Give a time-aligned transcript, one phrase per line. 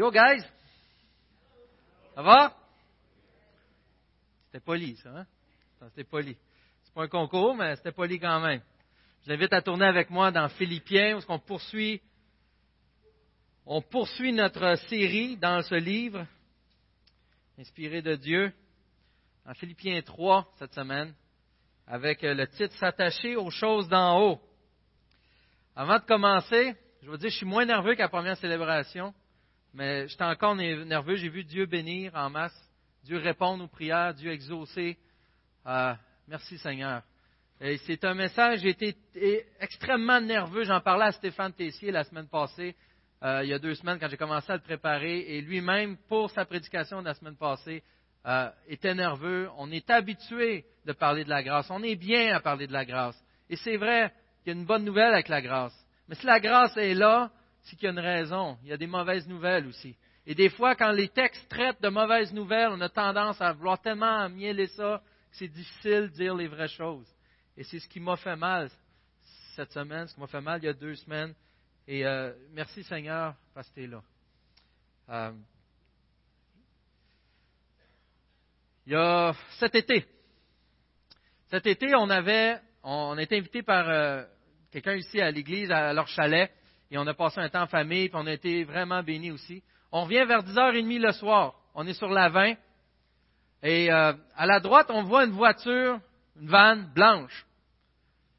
[0.00, 0.42] Yo, guys!
[2.14, 2.56] Ça va?
[4.46, 5.26] C'était poli, ça, hein?
[5.90, 6.38] C'était poli.
[6.84, 8.62] C'est pas un concours, mais c'était poli quand même.
[9.20, 12.00] Je vous invite à tourner avec moi dans Philippiens, où on poursuit,
[13.66, 16.26] on poursuit notre série dans ce livre,
[17.58, 18.54] inspiré de Dieu,
[19.44, 21.12] en Philippiens 3 cette semaine,
[21.86, 24.40] avec le titre S'attacher aux choses d'en haut.
[25.76, 29.12] Avant de commencer, je veux dire, je suis moins nerveux qu'à la première célébration,
[29.74, 31.16] mais j'étais encore nerveux.
[31.16, 32.56] J'ai vu Dieu bénir en masse,
[33.04, 34.98] Dieu répondre aux prières, Dieu exaucer.
[35.66, 35.94] Euh,
[36.28, 37.02] merci Seigneur.
[37.60, 38.96] Et c'est un message, j'ai été
[39.60, 40.64] extrêmement nerveux.
[40.64, 42.74] J'en parlais à Stéphane Tessier la semaine passée,
[43.22, 45.18] euh, il y a deux semaines, quand j'ai commencé à le préparer.
[45.18, 47.82] Et lui-même, pour sa prédication de la semaine passée,
[48.26, 49.48] euh, était nerveux.
[49.58, 51.70] On est habitué de parler de la grâce.
[51.70, 53.16] On est bien à parler de la grâce.
[53.48, 54.12] Et c'est vrai
[54.42, 55.74] qu'il y a une bonne nouvelle avec la grâce.
[56.08, 57.30] Mais si la grâce est là,
[57.76, 58.58] qu'il y a une raison.
[58.62, 59.96] Il y a des mauvaises nouvelles aussi.
[60.26, 63.80] Et des fois, quand les textes traitent de mauvaises nouvelles, on a tendance à vouloir
[63.80, 67.06] tellement mieler ça que c'est difficile de dire les vraies choses.
[67.56, 68.70] Et c'est ce qui m'a fait mal
[69.56, 71.34] cette semaine, ce qui m'a fait mal il y a deux semaines.
[71.86, 74.02] Et euh, merci Seigneur parce que tu es là.
[75.08, 75.32] Euh,
[78.86, 80.06] il y a cet été.
[81.48, 84.24] Cet été, on avait, on, été invité par euh,
[84.70, 86.50] quelqu'un ici à l'église, à leur chalet,
[86.90, 89.62] et on a passé un temps en famille, puis on a été vraiment bénis aussi.
[89.92, 91.54] On revient vers 10h30 le soir.
[91.74, 92.54] On est sur la 20.
[93.62, 96.00] Et euh, à la droite, on voit une voiture,
[96.40, 97.46] une vanne blanche.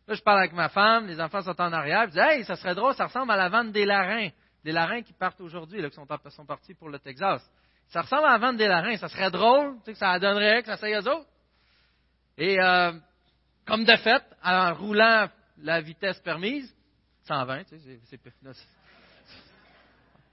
[0.08, 2.08] Là, je parle avec ma femme, les enfants sont en arrière.
[2.08, 4.30] Je dis, hey, ça serait drôle, ça ressemble à la vanne des Larins.
[4.64, 7.42] Des Larins qui partent aujourd'hui, qui sont, sont, partis pour le Texas.
[7.90, 8.98] Ça ressemble à la vanne des Larins.
[8.98, 11.28] Ça serait drôle, tu sais, que ça donnerait, que ça serait eux autres.
[12.38, 12.92] Et euh,
[13.66, 15.30] comme de fait, en roulant
[15.60, 16.74] la vitesse permise,
[17.26, 18.20] 120, tu sais, c'est,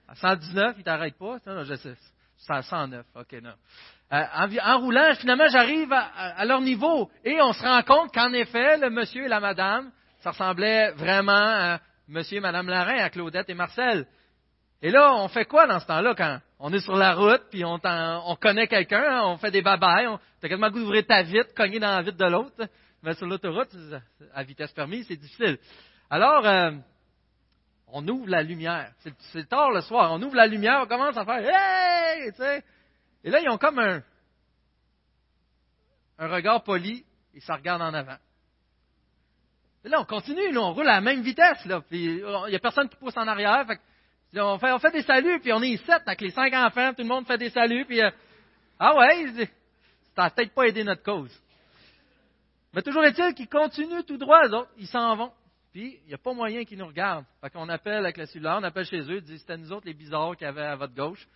[0.09, 1.37] à 119, il t'arrête pas.
[1.47, 1.94] Non, je sais,
[2.38, 3.53] c'est à 109, ok, non.
[4.10, 4.25] Euh,
[4.65, 8.88] en, roulant, finalement, j'arrive à, leur niveau et on se rend compte qu'en effet, le
[8.88, 9.91] monsieur et la madame,
[10.21, 14.06] ça ressemblait vraiment à monsieur et madame Larin, à Claudette et Marcel.
[14.81, 17.65] Et là, on fait quoi dans ce temps-là quand on est sur la route, puis
[17.65, 21.22] on, on connaît quelqu'un, hein, on fait des babayes, on, t'as quasiment goût d'ouvrir ta
[21.22, 22.66] vitre, cogner dans la vitre de l'autre.
[23.03, 23.69] Mais sur l'autoroute,
[24.34, 25.59] à vitesse permise, c'est difficile.
[26.11, 26.73] Alors, euh,
[27.89, 28.93] on ouvre la lumière.
[29.33, 30.13] C'est tard le soir.
[30.13, 32.33] On ouvre la lumière, on commence à faire Hey!
[33.25, 34.03] Et là, ils ont comme un,
[36.19, 37.05] un regard poli
[37.35, 38.17] et ça regarde en avant.
[39.85, 41.65] Et là, on continue, là, on roule à la même vitesse.
[41.65, 42.17] Là, il
[42.49, 43.65] n'y a personne qui pousse en arrière.
[44.35, 47.03] on, fait, on fait des saluts, puis on est sept avec les cinq enfants, tout
[47.03, 48.11] le monde fait des saluts, euh,
[48.79, 49.49] ah ouais,
[50.17, 51.33] ça peut-être pas aidé notre cause.
[52.73, 55.33] Mais toujours est-il qu'ils continuent tout droit, autres, ils s'en vont.
[55.73, 57.25] Puis, il n'y a pas moyen qu'ils nous regardent.
[57.41, 59.87] Fait qu'on appelle avec la cellulaire, on appelle chez eux, ils disent c'était nous autres
[59.87, 61.27] les bizarres qui avaient à votre gauche.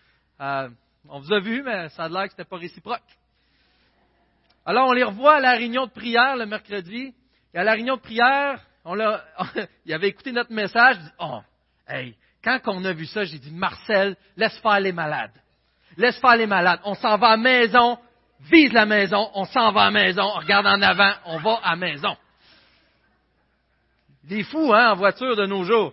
[0.40, 0.68] Euh,
[1.08, 3.00] on vous a vu, mais ça a l'air que ce n'était pas réciproque.
[4.64, 7.14] Alors, on les revoit à la réunion de prière le mercredi.
[7.52, 9.24] Et à la réunion de prière, on l'a,
[9.84, 10.98] il avait écouté notre message.
[10.98, 11.40] Dit, oh,
[11.88, 15.32] hey, quand on a vu ça, j'ai dit, Marcel, laisse faire les malades.
[15.96, 16.80] Laisse faire les malades.
[16.84, 17.98] On s'en va à la maison,
[18.40, 21.60] vise la maison, on s'en va à la maison, on regarde en avant, on va
[21.62, 22.16] à la maison.
[24.24, 25.92] Des fous, hein, en voiture de nos jours.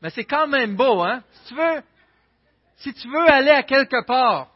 [0.00, 1.22] Mais c'est quand même beau, hein?
[1.30, 1.82] Si tu veux,
[2.76, 4.48] si tu veux aller à quelque part,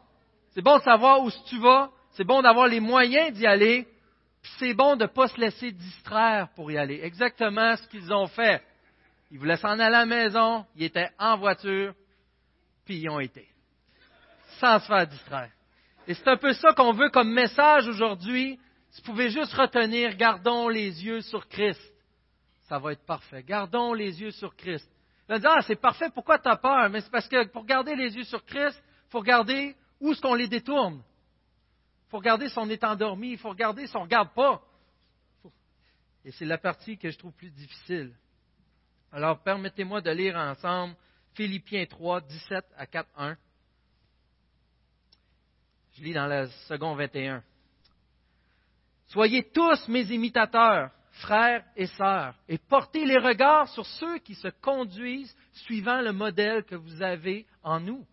[0.53, 3.87] c'est bon de savoir où tu vas, c'est bon d'avoir les moyens d'y aller,
[4.43, 7.01] puis c'est bon de ne pas se laisser distraire pour y aller.
[7.03, 8.63] Exactement ce qu'ils ont fait.
[9.31, 11.95] Ils voulaient s'en aller à la maison, ils étaient en voiture,
[12.85, 13.47] puis ils ont été.
[14.59, 15.51] Sans se faire distraire.
[16.09, 18.59] Et c'est un peu ça qu'on veut comme message aujourd'hui
[18.97, 21.83] si vous pouvez juste retenir, gardons les yeux sur Christ,
[22.63, 23.43] ça va être parfait.
[23.43, 24.91] Gardons les yeux sur Christ.
[25.29, 26.89] Dire, ah, c'est parfait, pourquoi tu as peur?
[26.89, 30.23] Mais c'est parce que pour garder les yeux sur Christ, il faut regarder où est-ce
[30.23, 31.03] qu'on les détourne.
[32.07, 34.63] Il faut regarder si on est endormi, il faut regarder si on ne regarde pas.
[36.25, 38.15] Et c'est la partie que je trouve plus difficile.
[39.13, 40.95] Alors, permettez-moi de lire ensemble
[41.35, 43.37] Philippiens 3, 17 à 4, 1.
[45.93, 47.43] Je lis dans le second 21.
[49.09, 54.49] Soyez tous mes imitateurs, frères et sœurs, et portez les regards sur ceux qui se
[54.61, 58.05] conduisent suivant le modèle que vous avez en nous.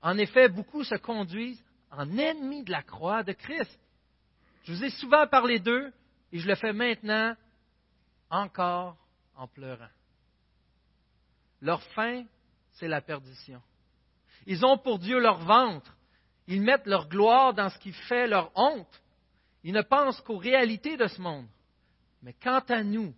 [0.00, 3.78] En effet, beaucoup se conduisent en ennemis de la croix de Christ.
[4.64, 5.92] Je vous ai souvent parlé d'eux
[6.32, 7.34] et je le fais maintenant
[8.30, 8.96] encore
[9.34, 9.88] en pleurant.
[11.60, 12.24] Leur fin,
[12.72, 13.60] c'est la perdition.
[14.46, 15.96] Ils ont pour Dieu leur ventre.
[16.46, 19.02] Ils mettent leur gloire dans ce qui fait leur honte.
[19.64, 21.46] Ils ne pensent qu'aux réalités de ce monde.
[22.22, 23.14] Mais quant à nous,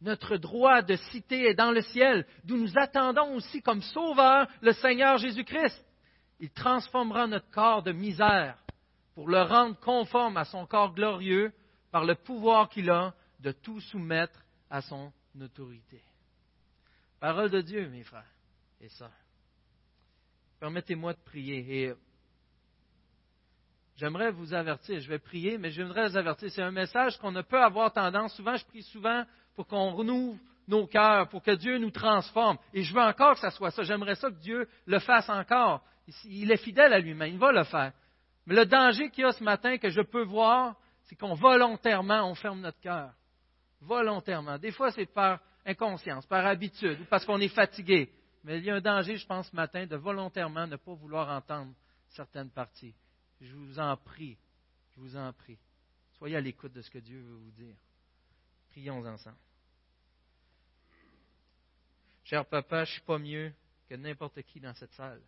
[0.00, 4.72] Notre droit de cité est dans le ciel, d'où nous attendons aussi comme sauveur le
[4.72, 5.84] Seigneur Jésus-Christ.
[6.38, 8.56] Il transformera notre corps de misère
[9.14, 11.52] pour le rendre conforme à son corps glorieux
[11.90, 14.40] par le pouvoir qu'il a de tout soumettre
[14.70, 16.02] à son autorité.
[17.18, 18.24] Parole de Dieu, mes frères
[18.80, 19.10] et sœurs.
[20.60, 21.84] Permettez-moi de prier.
[21.84, 21.94] Et
[24.00, 26.50] j'aimerais vous avertir, je vais prier, mais j'aimerais vous avertir.
[26.50, 28.34] C'est un message qu'on ne peut avoir tendance.
[28.34, 29.24] Souvent, je prie souvent
[29.54, 32.56] pour qu'on renouvelle nos cœurs, pour que Dieu nous transforme.
[32.72, 33.82] Et je veux encore que ça soit ça.
[33.82, 35.82] J'aimerais ça que Dieu le fasse encore.
[36.24, 37.92] Il est fidèle à lui-même, il va le faire.
[38.46, 42.30] Mais le danger qu'il y a ce matin que je peux voir, c'est qu'on volontairement,
[42.30, 43.10] on ferme notre cœur.
[43.80, 44.58] Volontairement.
[44.58, 48.10] Des fois, c'est par inconscience, par habitude, ou parce qu'on est fatigué.
[48.44, 51.28] Mais il y a un danger, je pense, ce matin, de volontairement ne pas vouloir
[51.28, 51.72] entendre
[52.08, 52.94] certaines parties.
[53.40, 54.36] Je vous en prie,
[54.94, 55.58] je vous en prie.
[56.18, 57.76] Soyez à l'écoute de ce que Dieu veut vous dire.
[58.70, 59.38] Prions ensemble.
[62.24, 63.52] Cher papa, je ne suis pas mieux
[63.88, 65.22] que n'importe qui dans cette salle.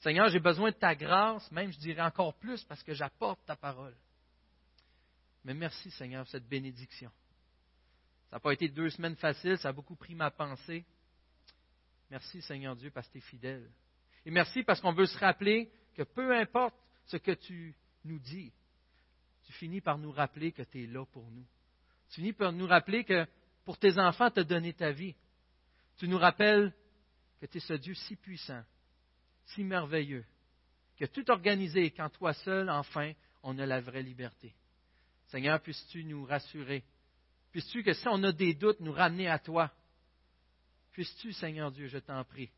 [0.00, 3.56] Seigneur, j'ai besoin de ta grâce, même je dirais encore plus parce que j'apporte ta
[3.56, 3.94] parole.
[5.44, 7.10] Mais merci Seigneur pour cette bénédiction.
[8.30, 10.84] Ça n'a pas été deux semaines faciles, ça a beaucoup pris ma pensée.
[12.10, 13.70] Merci Seigneur Dieu parce que tu es fidèle.
[14.24, 17.74] Et merci parce qu'on veut se rappeler que peu importe ce que tu
[18.04, 18.52] nous dis,
[19.42, 21.44] tu finis par nous rappeler que tu es là pour nous.
[22.10, 23.26] Tu finis par nous rappeler que
[23.64, 25.16] pour tes enfants, tu as donné ta vie.
[25.96, 26.72] Tu nous rappelles
[27.40, 28.62] que tu es ce Dieu si puissant,
[29.46, 30.24] si merveilleux,
[30.96, 33.12] que tout organisé quand toi seul, enfin,
[33.42, 34.54] on a la vraie liberté.
[35.26, 36.84] Seigneur, puisses-tu nous rassurer?
[37.50, 39.72] Puisses-tu que si on a des doutes, nous ramener à toi?
[40.92, 42.52] Puisses-tu, Seigneur Dieu, je t'en prie,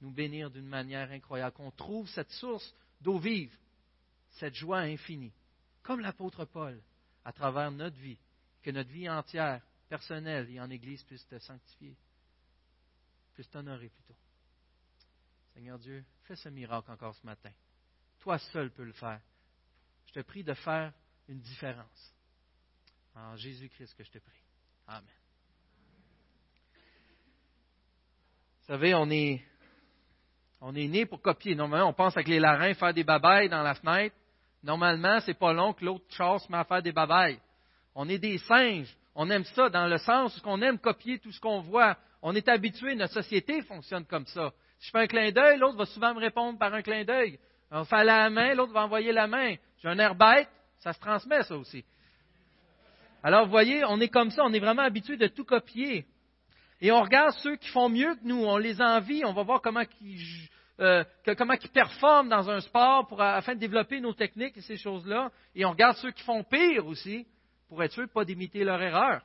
[0.00, 3.56] nous bénir d'une manière incroyable, qu'on trouve cette source d'eau vive,
[4.32, 5.32] cette joie infinie,
[5.82, 6.80] comme l'apôtre Paul,
[7.24, 8.18] à travers notre vie,
[8.62, 11.96] que notre vie entière, personnelle et en Église puisse te sanctifier,
[13.34, 14.16] puisse t'honorer plutôt.
[15.54, 17.52] Seigneur Dieu, fais ce miracle encore ce matin.
[18.18, 19.20] Toi seul peux le faire.
[20.06, 20.92] Je te prie de faire
[21.28, 22.14] une différence.
[23.14, 24.42] En Jésus-Christ que je te prie.
[24.86, 25.08] Amen.
[28.60, 29.42] Vous savez, on est,
[30.60, 31.54] on est né pour copier.
[31.54, 34.14] Normalement, on pense avec les larins faire des babayes dans la fenêtre.
[34.62, 37.38] Normalement, c'est pas long que l'autre chasse met à faire des babayes.
[37.94, 38.94] On est des singes.
[39.14, 41.96] On aime ça dans le sens qu'on aime copier tout ce qu'on voit.
[42.22, 44.52] On est habitué, notre société fonctionne comme ça.
[44.78, 47.38] Si je fais un clin d'œil, l'autre va souvent me répondre par un clin d'œil.
[47.70, 49.54] On fait la main, l'autre va envoyer la main.
[49.78, 50.48] J'ai un air bête,
[50.80, 51.84] ça se transmet ça aussi.
[53.22, 56.06] Alors, vous voyez, on est comme ça, on est vraiment habitué de tout copier.
[56.80, 59.62] Et on regarde ceux qui font mieux que nous, on les envie, on va voir
[59.62, 60.48] comment ils,
[60.80, 61.04] euh,
[61.38, 65.30] comment ils performent dans un sport pour, afin de développer nos techniques et ces choses-là.
[65.54, 67.26] Et on regarde ceux qui font pire aussi,
[67.68, 69.22] pour être sûr de ne pas d'imiter leur erreur.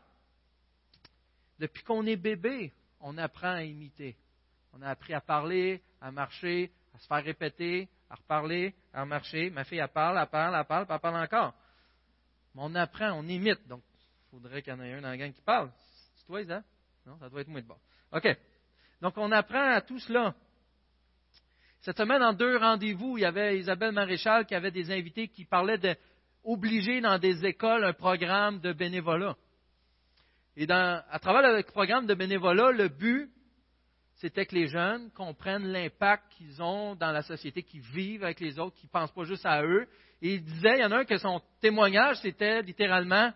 [1.60, 2.72] Depuis qu'on est bébé,
[3.02, 4.16] on apprend à imiter.
[4.74, 9.50] On a appris à parler, à marcher, à se faire répéter, à reparler, à marcher.
[9.50, 11.54] Ma fille, elle parle, elle parle, elle parle, elle parle encore.
[12.56, 13.68] Mais on apprend, on imite.
[13.68, 15.70] Donc, il faudrait qu'il y en ait un dans la gang qui parle.
[16.16, 16.64] C'est toi, Isa?
[17.06, 17.80] Non, ça doit être moi de bord.
[18.12, 18.28] OK.
[19.02, 20.36] Donc, on apprend à tout cela.
[21.82, 25.46] Cette semaine, en deux rendez-vous, il y avait Isabelle Maréchal qui avait des invités qui
[25.46, 29.36] parlaient d'obliger dans des écoles un programme de bénévolat.
[30.56, 33.32] Et à travers le programme de bénévolat, le but,
[34.16, 38.60] c'était que les jeunes comprennent l'impact qu'ils ont dans la société, qu'ils vivent avec les
[38.60, 39.88] autres, qu'ils ne pensent pas juste à eux.
[40.22, 43.34] Et il disait, il y en a un que son témoignage, c'était littéralement,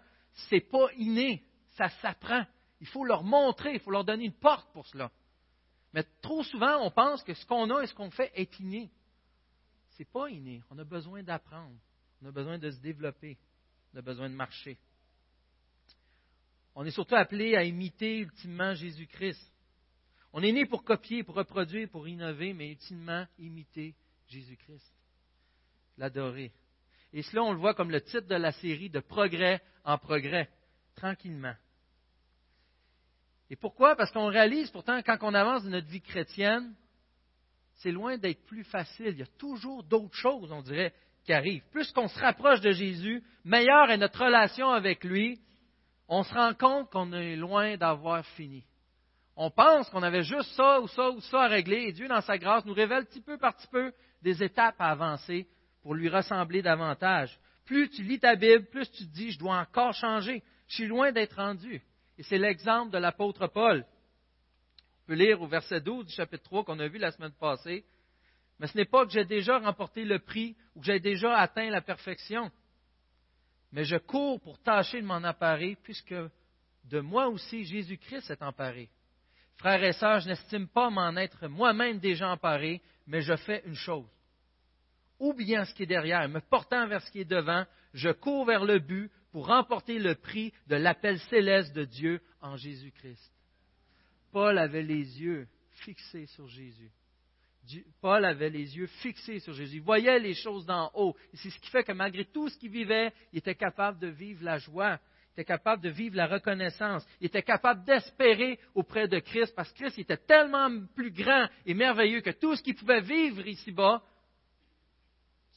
[0.49, 1.41] c'est pas inné,
[1.77, 2.45] ça s'apprend.
[2.85, 5.11] Il faut leur montrer, il faut leur donner une porte pour cela.
[5.91, 8.91] Mais trop souvent, on pense que ce qu'on a et ce qu'on fait est inné.
[9.89, 10.61] Ce n'est pas inné.
[10.69, 11.75] On a besoin d'apprendre.
[12.21, 13.39] On a besoin de se développer.
[13.91, 14.77] On a besoin de marcher.
[16.75, 19.51] On est surtout appelé à imiter ultimement Jésus-Christ.
[20.31, 23.95] On est né pour copier, pour reproduire, pour innover, mais ultimement imiter
[24.27, 24.93] Jésus-Christ.
[25.97, 26.51] L'adorer.
[27.13, 30.51] Et cela, on le voit comme le titre de la série, de progrès en progrès,
[30.93, 31.55] tranquillement.
[33.49, 33.95] Et pourquoi?
[33.95, 36.73] Parce qu'on réalise pourtant, quand on avance dans notre vie chrétienne,
[37.75, 39.09] c'est loin d'être plus facile.
[39.09, 40.93] Il y a toujours d'autres choses, on dirait,
[41.25, 41.63] qui arrivent.
[41.71, 45.39] Plus qu'on se rapproche de Jésus, meilleure est notre relation avec lui,
[46.07, 48.65] on se rend compte qu'on est loin d'avoir fini
[49.37, 52.21] on pense qu'on avait juste ça ou ça ou ça à régler, et Dieu, dans
[52.21, 55.47] sa grâce, nous révèle petit peu par petit peu des étapes à avancer
[55.81, 57.37] pour lui ressembler davantage.
[57.65, 60.41] Plus tu lis ta Bible, plus tu te dis, je dois encore changer.
[60.67, 61.81] Je suis loin d'être rendu.
[62.17, 63.85] Et c'est l'exemple de l'apôtre Paul.
[65.03, 67.85] On peut lire au verset 12 du chapitre 3 qu'on a vu la semaine passée.
[68.59, 71.69] Mais ce n'est pas que j'ai déjà remporté le prix ou que j'ai déjà atteint
[71.69, 72.51] la perfection.
[73.71, 76.15] Mais je cours pour tâcher de m'en apparer puisque
[76.85, 78.89] de moi aussi Jésus-Christ s'est emparé.
[79.57, 83.75] Frères et sœurs, je n'estime pas m'en être moi-même déjà emparé, mais je fais une
[83.75, 84.07] chose.
[85.19, 88.65] Oubliant ce qui est derrière, me portant vers ce qui est devant, je cours vers
[88.65, 93.33] le but pour remporter le prix de l'appel céleste de Dieu en Jésus-Christ.
[94.31, 96.89] Paul avait les yeux fixés sur Jésus.
[97.99, 99.75] Paul avait les yeux fixés sur Jésus.
[99.75, 101.17] Il voyait les choses d'en haut.
[101.33, 104.41] C'est ce qui fait que malgré tout ce qu'il vivait, il était capable de vivre
[104.41, 105.01] la joie.
[105.27, 107.05] Il était capable de vivre la reconnaissance.
[107.19, 111.73] Il était capable d'espérer auprès de Christ parce que Christ était tellement plus grand et
[111.73, 114.01] merveilleux que tout ce qu'il pouvait vivre ici-bas,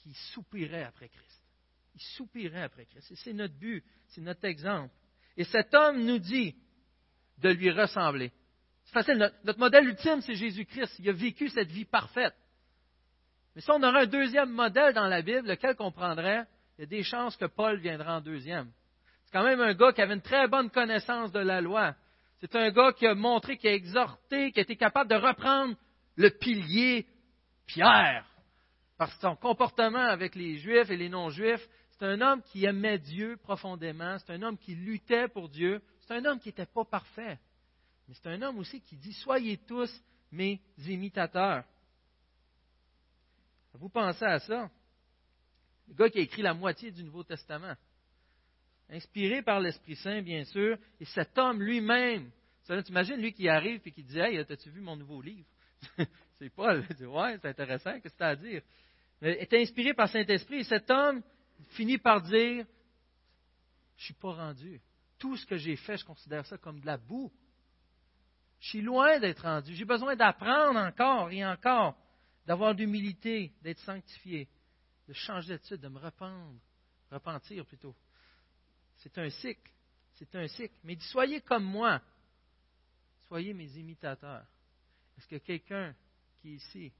[0.02, 1.27] qu'il soupirait après Christ.
[1.98, 3.12] Il soupirait après Christ.
[3.16, 4.94] C'est notre but, c'est notre exemple.
[5.36, 6.54] Et cet homme nous dit
[7.38, 8.30] de lui ressembler.
[8.84, 9.32] C'est facile.
[9.42, 10.94] Notre, modèle ultime, c'est Jésus-Christ.
[11.00, 12.36] Il a vécu cette vie parfaite.
[13.54, 16.44] Mais si on aurait un deuxième modèle dans la Bible, lequel comprendrait,
[16.76, 18.70] il y a des chances que Paul viendra en deuxième.
[19.24, 21.96] C'est quand même un gars qui avait une très bonne connaissance de la loi.
[22.40, 25.74] C'est un gars qui a montré, qui a exhorté, qui a été capable de reprendre
[26.14, 27.06] le pilier
[27.66, 28.24] Pierre.
[28.96, 33.36] Par son comportement avec les Juifs et les non-Juifs, c'est un homme qui aimait Dieu
[33.38, 34.18] profondément.
[34.18, 35.82] C'est un homme qui luttait pour Dieu.
[36.02, 37.38] C'est un homme qui n'était pas parfait.
[38.06, 39.90] Mais c'est un homme aussi qui dit Soyez tous
[40.30, 41.64] mes imitateurs.
[43.74, 44.70] Vous pensez à ça?
[45.88, 47.74] Le gars qui a écrit la moitié du Nouveau Testament.
[48.90, 52.30] Inspiré par l'Esprit Saint, bien sûr, et cet homme lui-même.
[52.66, 55.46] Tu imagines lui qui arrive et qui dit Hey, as-tu vu mon nouveau livre?
[56.38, 56.84] C'est Paul.
[56.90, 58.62] Il dit Ouais, c'est intéressant, qu'est-ce que tu as à dire?
[59.20, 61.22] Il est inspiré par Saint-Esprit, et cet homme
[61.70, 62.64] finit par dire
[63.96, 64.80] Je ne suis pas rendu.
[65.18, 67.32] Tout ce que j'ai fait, je considère ça comme de la boue.
[68.60, 69.74] Je suis loin d'être rendu.
[69.74, 71.96] J'ai besoin d'apprendre encore et encore,
[72.46, 74.48] d'avoir d'humilité, d'être sanctifié,
[75.06, 76.00] de changer d'attitude, de me
[77.10, 77.94] repentir plutôt.
[78.96, 79.72] C'est un cycle.
[80.14, 80.74] C'est un cycle.
[80.82, 82.00] Mais dit, soyez comme moi.
[83.28, 84.44] Soyez mes imitateurs.
[85.16, 85.94] Est-ce que quelqu'un
[86.36, 86.92] qui est ici,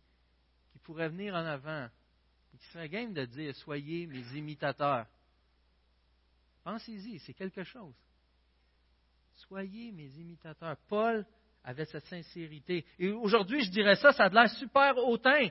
[0.71, 1.89] qui pourrait venir en avant,
[2.59, 5.07] qui serait game de dire, soyez mes imitateurs?
[6.65, 7.95] Pensez-y, c'est quelque chose.
[9.37, 10.77] Soyez mes imitateurs.
[10.89, 11.25] Paul
[11.65, 12.85] avait cette sincérité.
[12.99, 15.49] Et aujourd'hui, je dirais ça, ça a l'air super hautain.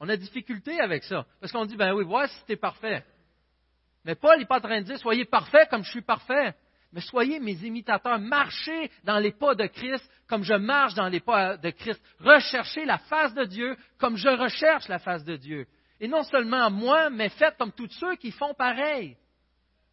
[0.00, 1.26] On a difficulté avec ça.
[1.40, 3.04] Parce qu'on dit, ben oui, vois si tu es parfait.
[4.04, 6.54] Mais Paul n'est pas en train de dire, soyez parfait comme je suis parfait.
[6.92, 8.18] Mais soyez mes imitateurs.
[8.18, 12.02] Marchez dans les pas de Christ comme je marche dans les pas de Christ.
[12.20, 15.66] Recherchez la face de Dieu comme je recherche la face de Dieu.
[16.00, 19.16] Et non seulement moi, mais faites comme tous ceux qui font pareil,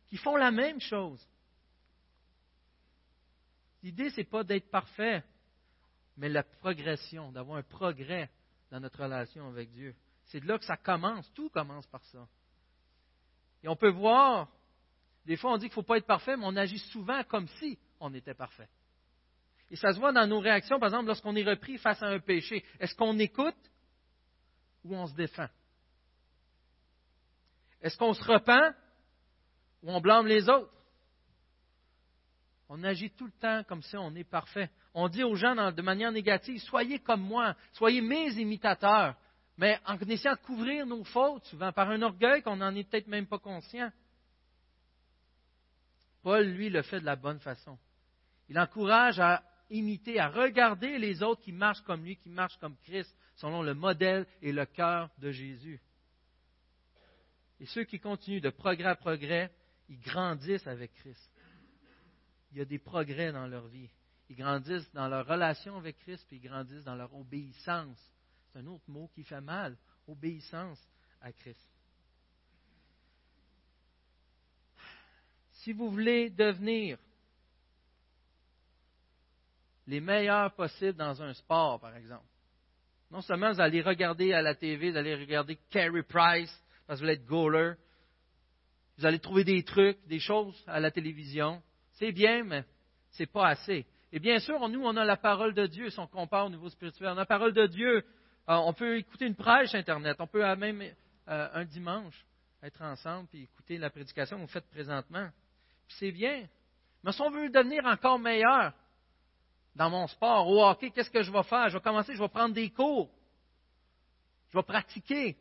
[0.07, 1.25] qui font la même chose.
[3.81, 5.23] L'idée, ce n'est pas d'être parfait,
[6.17, 8.29] mais la progression, d'avoir un progrès
[8.71, 9.95] dans notre relation avec Dieu.
[10.25, 11.31] C'est de là que ça commence.
[11.33, 12.27] Tout commence par ça.
[13.63, 14.49] Et on peut voir,
[15.25, 17.47] des fois on dit qu'il ne faut pas être parfait, mais on agit souvent comme
[17.59, 18.69] si on était parfait.
[19.71, 22.19] Et ça se voit dans nos réactions, par exemple, lorsqu'on est repris face à un
[22.19, 22.63] péché.
[22.79, 23.55] Est-ce qu'on écoute
[24.83, 25.47] ou on se défend?
[27.85, 28.73] Est-ce qu'on se repent
[29.83, 30.73] ou on blâme les autres?
[32.67, 34.71] On agit tout le temps comme si on est parfait.
[34.95, 39.15] On dit aux gens de manière négative, soyez comme moi, soyez mes imitateurs,
[39.55, 43.05] mais en essayant de couvrir nos fautes, souvent par un orgueil qu'on n'en est peut-être
[43.05, 43.91] même pas conscient.
[46.23, 47.77] Paul, lui, le fait de la bonne façon.
[48.49, 52.77] Il encourage à imiter, à regarder les autres qui marchent comme lui, qui marchent comme
[52.77, 55.79] Christ, selon le modèle et le cœur de Jésus.
[57.59, 59.51] Et ceux qui continuent de progrès à progrès,
[59.87, 61.31] ils grandissent avec Christ
[62.55, 63.89] il y a des progrès dans leur vie.
[64.29, 67.99] Ils grandissent dans leur relation avec Christ, puis ils grandissent dans leur obéissance.
[68.47, 69.75] C'est un autre mot qui fait mal,
[70.07, 70.79] obéissance
[71.19, 71.69] à Christ.
[75.51, 76.97] Si vous voulez devenir
[79.85, 82.25] les meilleurs possibles dans un sport, par exemple,
[83.11, 87.05] non seulement vous allez regarder à la TV, vous allez regarder Carey Price, parce que
[87.05, 87.73] vous allez être goaler,
[88.97, 91.61] vous allez trouver des trucs, des choses à la télévision,
[91.93, 92.63] c'est bien, mais
[93.11, 93.85] ce n'est pas assez.
[94.11, 96.69] Et bien sûr, nous, on a la parole de Dieu, si on compare au niveau
[96.69, 97.09] spirituel.
[97.09, 97.97] On a la parole de Dieu.
[97.97, 100.17] Euh, on peut écouter une prêche Internet.
[100.19, 102.25] On peut même euh, un dimanche
[102.63, 105.29] être ensemble et écouter la prédication que vous faites présentement.
[105.87, 106.47] c'est bien.
[107.03, 108.73] Mais si on veut devenir encore meilleur
[109.75, 111.69] dans mon sport, au hockey, qu'est-ce que je vais faire?
[111.69, 113.09] Je vais commencer, je vais prendre des cours.
[114.49, 115.37] Je vais pratiquer.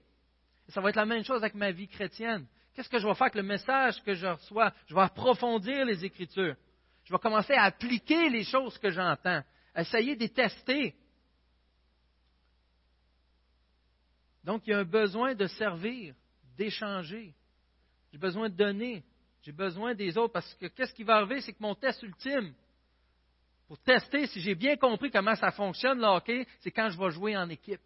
[0.68, 2.47] Ça va être la même chose avec ma vie chrétienne.
[2.75, 4.73] Qu'est-ce que je vais faire avec le message que je reçois?
[4.87, 6.56] Je vais approfondir les Écritures.
[7.04, 9.42] Je vais commencer à appliquer les choses que j'entends,
[9.76, 10.94] essayer de les tester.
[14.42, 16.14] Donc, il y a un besoin de servir,
[16.56, 17.35] d'échanger.
[18.12, 19.04] J'ai besoin de donner.
[19.42, 21.42] J'ai besoin des autres parce que qu'est-ce qui va arriver?
[21.42, 22.54] C'est que mon test ultime,
[23.66, 27.37] pour tester si j'ai bien compris comment ça fonctionne le c'est quand je vais jouer
[27.37, 27.80] en équipe.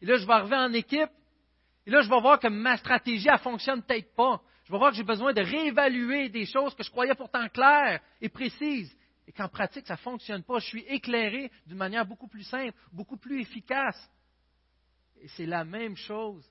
[0.00, 1.10] Et là, je vais arriver en équipe,
[1.86, 4.40] et là, je vais voir que ma stratégie, elle fonctionne peut-être pas.
[4.64, 8.00] Je vais voir que j'ai besoin de réévaluer des choses que je croyais pourtant claires
[8.20, 10.58] et précises, et qu'en pratique, ça ne fonctionne pas.
[10.58, 14.10] Je suis éclairé d'une manière beaucoup plus simple, beaucoup plus efficace.
[15.20, 16.50] Et c'est la même chose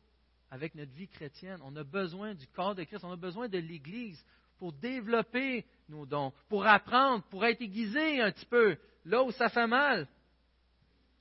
[0.51, 1.59] avec notre vie chrétienne.
[1.63, 4.23] On a besoin du corps de Christ, on a besoin de l'Église
[4.57, 9.49] pour développer nos dons, pour apprendre, pour être aiguisé un petit peu là où ça
[9.49, 10.07] fait mal.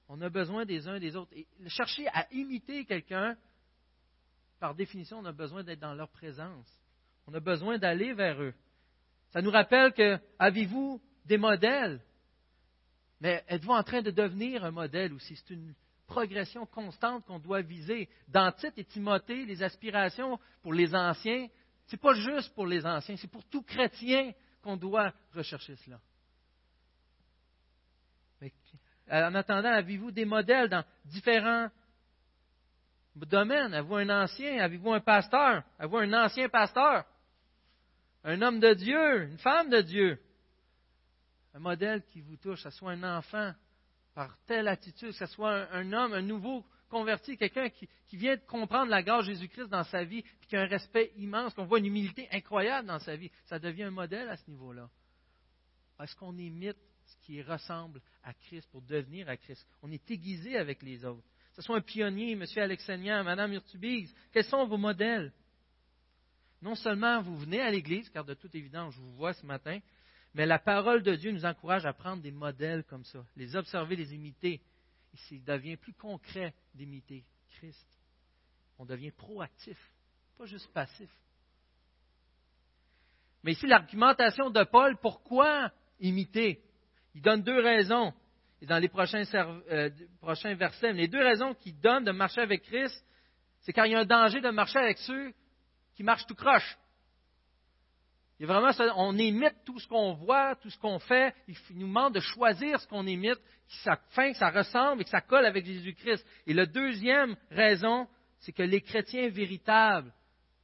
[0.09, 1.33] On a besoin des uns des autres.
[1.35, 3.37] Et chercher à imiter quelqu'un,
[4.63, 6.69] par définition, on a besoin d'être dans leur présence.
[7.27, 8.55] On a besoin d'aller vers eux.
[9.33, 12.01] Ça nous rappelle que avez-vous des modèles?
[13.21, 15.35] Mais êtes-vous en train de devenir un modèle aussi?
[15.35, 15.75] C'est une
[16.07, 18.09] progression constante qu'on doit viser.
[18.29, 21.49] Dans Tite et Timothée, les aspirations pour les anciens,
[21.89, 24.31] ce n'est pas juste pour les anciens, c'est pour tout chrétien
[24.63, 26.01] qu'on doit rechercher cela.
[29.11, 31.69] en attendant, avez-vous des modèles dans différents
[33.15, 33.75] domaines?
[33.75, 34.59] Avez-vous un ancien?
[34.63, 35.63] Avez-vous un pasteur?
[35.79, 37.05] Avez-vous un ancien pasteur?
[38.25, 39.25] Un homme de Dieu?
[39.25, 40.19] Une femme de Dieu?
[41.55, 43.53] Un modèle qui vous touche, que ce soit un enfant
[44.15, 48.43] par telle attitude, que ce soit un, homme, un nouveau converti, quelqu'un qui, vient de
[48.43, 51.79] comprendre la grâce Jésus-Christ dans sa vie, puis qui a un respect immense, qu'on voit
[51.79, 54.89] une humilité incroyable dans sa vie, ça devient un modèle à ce niveau-là.
[56.03, 59.67] Est-ce qu'on imite ce qui ressemble à Christ pour devenir à Christ?
[59.83, 61.32] On est aiguisé avec les autres.
[61.53, 62.45] Que ce soit un pionnier, M.
[62.57, 65.33] Alexanian, Mme Urtubise, quels sont vos modèles?
[66.63, 69.79] Non seulement vous venez à l'Église, car de toute évidence, je vous vois ce matin,
[70.35, 73.97] mais la parole de Dieu nous encourage à prendre des modèles comme ça, les observer,
[73.97, 74.63] les imiter.
[75.13, 77.87] Et il devient plus concret d'imiter Christ.
[78.79, 79.79] On devient proactif,
[80.39, 81.11] pas juste passif.
[83.45, 86.63] Mais ici, l'argumentation de Paul, pourquoi imiter?
[87.15, 88.15] Il donne deux raisons.
[88.63, 89.91] Et dans les prochains, euh,
[90.55, 93.05] versets, les deux raisons qu'il donne de marcher avec Christ,
[93.61, 95.35] c'est quand il y a un danger de marcher avec ceux
[95.95, 96.79] qui marchent tout croche
[98.47, 101.35] vraiment, on imite tout ce qu'on voit, tout ce qu'on fait.
[101.49, 105.11] Il nous demande de choisir ce qu'on imite, qui ça, que ça ressemble et que
[105.11, 106.25] ça colle avec Jésus-Christ.
[106.47, 108.09] Et la deuxième raison,
[108.41, 110.13] c'est que les chrétiens véritables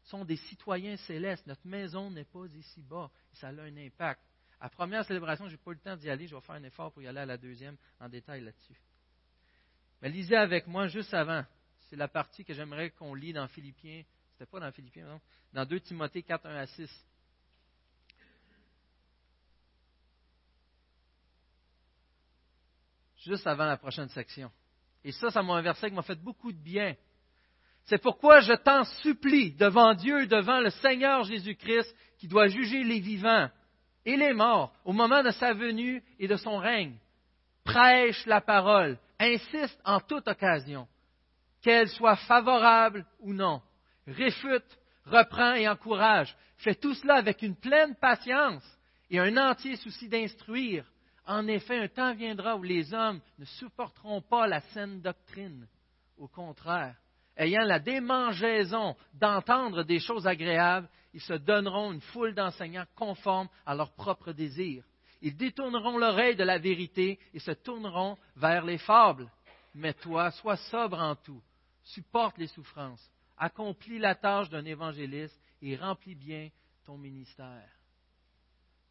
[0.05, 1.47] sont des citoyens célestes.
[1.47, 3.11] Notre maison n'est pas ici-bas.
[3.35, 4.21] ça a un impact.
[4.61, 6.27] À la première célébration, je n'ai pas eu le temps d'y aller.
[6.27, 8.77] Je vais faire un effort pour y aller à la deuxième en détail là-dessus.
[10.03, 11.45] Mais lisez avec moi juste avant.
[11.89, 14.03] C'est la partie que j'aimerais qu'on lit dans Philippiens.
[14.33, 15.21] C'était pas dans Philippiens, non?
[15.53, 17.07] Dans 2 Timothée 4, 1 à 6.
[23.29, 24.51] juste avant la prochaine section.
[25.05, 26.95] Et ça, ça m'a un verset qui m'a fait beaucoup de bien.
[27.85, 33.01] C'est pourquoi je t'en supplie devant Dieu devant le Seigneur Jésus-Christ qui doit juger les
[33.01, 33.49] vivants
[34.09, 36.97] et les morts au moment de sa venue et de son règne.
[37.65, 40.89] Prêche la parole, insiste en toute occasion,
[41.63, 43.61] qu'elle soit favorable ou non.
[44.07, 46.35] Réfute, reprend et encourage.
[46.57, 48.65] Fais tout cela avec une pleine patience
[49.11, 50.85] et un entier souci d'instruire
[51.29, 55.69] en effet, un temps viendra où les hommes ne supporteront pas la saine doctrine.
[56.17, 56.97] Au contraire,
[57.39, 63.75] ayant la démangeaison d'entendre des choses agréables, ils se donneront une foule d'enseignants conformes à
[63.75, 64.85] leurs propres désirs.
[65.23, 69.31] Ils détourneront l'oreille de la vérité et se tourneront vers les fables.
[69.75, 71.43] Mais toi, sois sobre en tout,
[71.83, 76.51] supporte les souffrances, accomplis la tâche d'un évangéliste et remplis bien
[76.85, 77.69] ton ministère.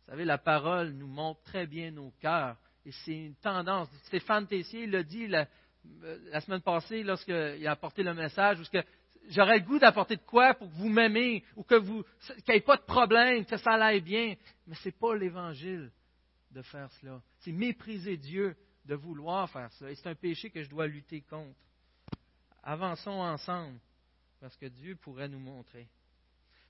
[0.05, 2.57] Vous savez, la parole nous montre très bien nos cœurs.
[2.85, 3.89] Et c'est une tendance.
[4.05, 5.27] Stéphane Tessier l'a dit
[6.03, 8.59] euh, semaine passée lorsqu'il a apporté le message,
[9.29, 12.55] j'aurais le goût d'apporter de quoi pour que vous m'aimez ou que vous qu'il n'y
[12.55, 14.35] ait pas de problème, que ça aille bien.
[14.65, 15.91] Mais ce n'est pas l'évangile
[16.51, 17.21] de faire cela.
[17.39, 19.91] C'est mépriser Dieu de vouloir faire cela.
[19.91, 21.59] Et c'est un péché que je dois lutter contre.
[22.63, 23.79] Avançons ensemble,
[24.41, 25.87] parce que Dieu pourrait nous montrer.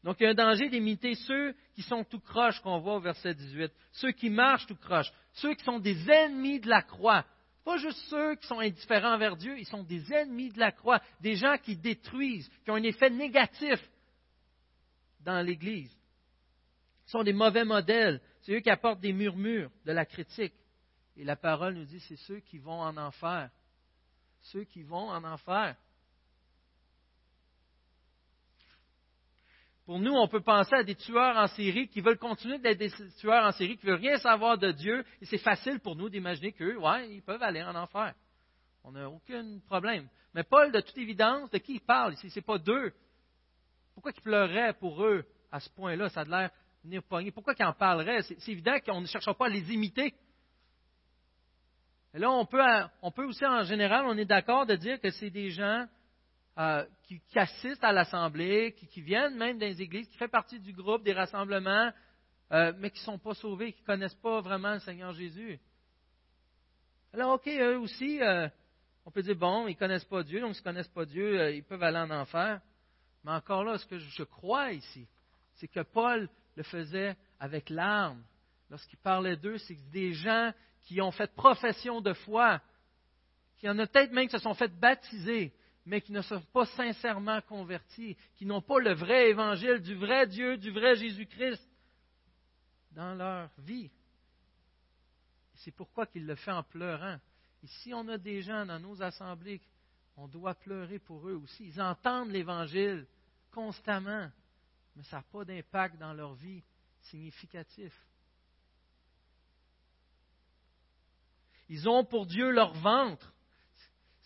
[0.04, 3.00] Donc, il y a un danger d'imiter ceux qui sont tout croche qu'on voit au
[3.00, 7.26] verset 18, ceux qui marchent tout croche, ceux qui sont des ennemis de la croix.
[7.68, 11.02] Pas juste ceux qui sont indifférents envers Dieu, ils sont des ennemis de la croix,
[11.20, 13.78] des gens qui détruisent, qui ont un effet négatif
[15.20, 15.92] dans l'Église.
[17.08, 20.54] Ils sont des mauvais modèles, c'est eux qui apportent des murmures, de la critique.
[21.18, 23.50] Et la parole nous dit, c'est ceux qui vont en enfer.
[24.44, 25.76] Ceux qui vont en enfer.
[29.88, 32.92] Pour nous, on peut penser à des tueurs en série qui veulent continuer d'être des
[33.20, 36.10] tueurs en série, qui ne veulent rien savoir de Dieu, et c'est facile pour nous
[36.10, 38.14] d'imaginer qu'eux, ouais, ils peuvent aller en enfer.
[38.84, 40.10] On n'a aucun problème.
[40.34, 42.30] Mais Paul, de toute évidence, de qui il parle ici?
[42.30, 42.92] Ce n'est pas d'eux.
[43.94, 46.10] Pourquoi il pleurait pour eux à ce point-là?
[46.10, 46.52] Ça a l'air
[46.84, 47.02] venir.
[47.34, 48.24] Pourquoi il en parlerait?
[48.24, 50.14] C'est évident qu'on ne cherchera pas à les imiter.
[52.14, 52.62] Et là, on peut,
[53.02, 55.88] on peut aussi, en général, on est d'accord de dire que c'est des gens
[56.60, 60.74] euh, qui, assistent à l'Assemblée, qui, viennent même dans les églises, qui font partie du
[60.74, 61.92] groupe, des rassemblements,
[62.52, 65.60] euh, mais qui ne sont pas sauvés, qui ne connaissent pas vraiment le Seigneur Jésus.
[67.14, 68.48] Alors, OK, eux aussi, euh,
[69.06, 71.54] on peut dire, bon, ils ne connaissent pas Dieu, donc s'ils ne connaissent pas Dieu,
[71.54, 72.60] ils peuvent aller en enfer.
[73.24, 75.08] Mais encore là, ce que je crois ici,
[75.56, 78.24] c'est que Paul le faisait avec larmes.
[78.72, 82.62] Lorsqu'il parlait d'eux, c'est des gens qui ont fait profession de foi,
[83.58, 85.54] qui en a peut-être même qui se sont fait baptiser,
[85.88, 90.28] mais qui ne sont pas sincèrement convertis, qui n'ont pas le vrai évangile du vrai
[90.28, 91.66] Dieu, du vrai Jésus-Christ
[92.92, 93.90] dans leur vie.
[95.56, 97.18] C'est pourquoi qu'il le fait en pleurant.
[97.64, 99.62] Et si on a des gens dans nos assemblées,
[100.18, 101.68] on doit pleurer pour eux aussi.
[101.68, 103.08] Ils entendent l'Évangile
[103.52, 104.30] constamment,
[104.94, 106.64] mais ça n'a pas d'impact dans leur vie
[107.04, 107.94] significatif.
[111.70, 113.34] Ils ont pour Dieu leur ventre.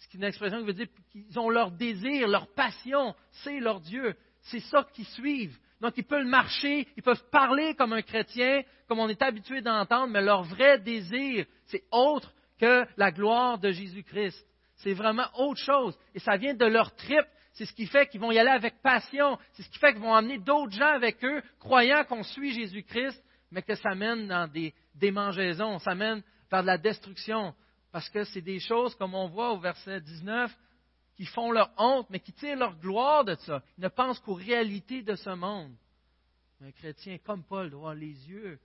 [0.02, 4.16] C'est une expression qui veut dire qu'ils ont leur désir, leur passion, c'est leur Dieu.
[4.42, 5.58] C'est ça qu'ils suivent.
[5.80, 10.12] Donc ils peuvent marcher, ils peuvent parler comme un chrétien, comme on est habitué d'entendre,
[10.12, 14.44] mais leur vrai désir, c'est autre que la gloire de Jésus-Christ.
[14.78, 15.98] C'est vraiment autre chose.
[16.16, 17.24] Et ça vient de leur trip.
[17.54, 19.38] C'est ce qui fait qu'ils vont y aller avec passion.
[19.54, 23.22] C'est ce qui fait qu'ils vont amener d'autres gens avec eux, croyant qu'on suit Jésus-Christ,
[23.52, 27.54] mais que ça mène dans des démangeaisons, ça mène vers de la destruction.
[27.92, 30.56] Parce que c'est des choses, comme on voit au verset 19,
[31.16, 33.62] qui font leur honte, mais qui tirent leur gloire de ça.
[33.78, 35.76] Ils ne pensent qu'aux réalités de ce monde.
[36.62, 38.60] Un chrétien comme Paul doit avoir les yeux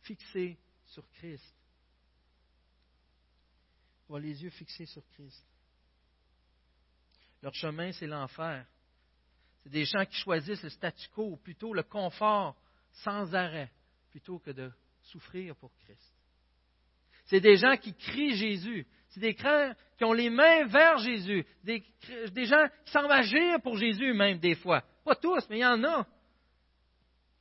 [0.00, 1.54] fixés sur Christ.
[4.08, 5.44] Doit les yeux fixés sur Christ.
[7.42, 8.66] Leur chemin, c'est l'enfer.
[9.62, 12.56] C'est des gens qui choisissent le statu quo, plutôt le confort
[13.04, 13.70] sans arrêt,
[14.10, 14.70] plutôt que de
[15.02, 16.11] souffrir pour Christ.
[17.32, 18.86] C'est des gens qui crient Jésus.
[19.08, 21.46] C'est des gens qui ont les mains vers Jésus.
[21.64, 21.82] Des,
[22.30, 24.84] des gens qui semblent agir pour Jésus même des fois.
[25.02, 26.06] Pas tous, mais il y en a.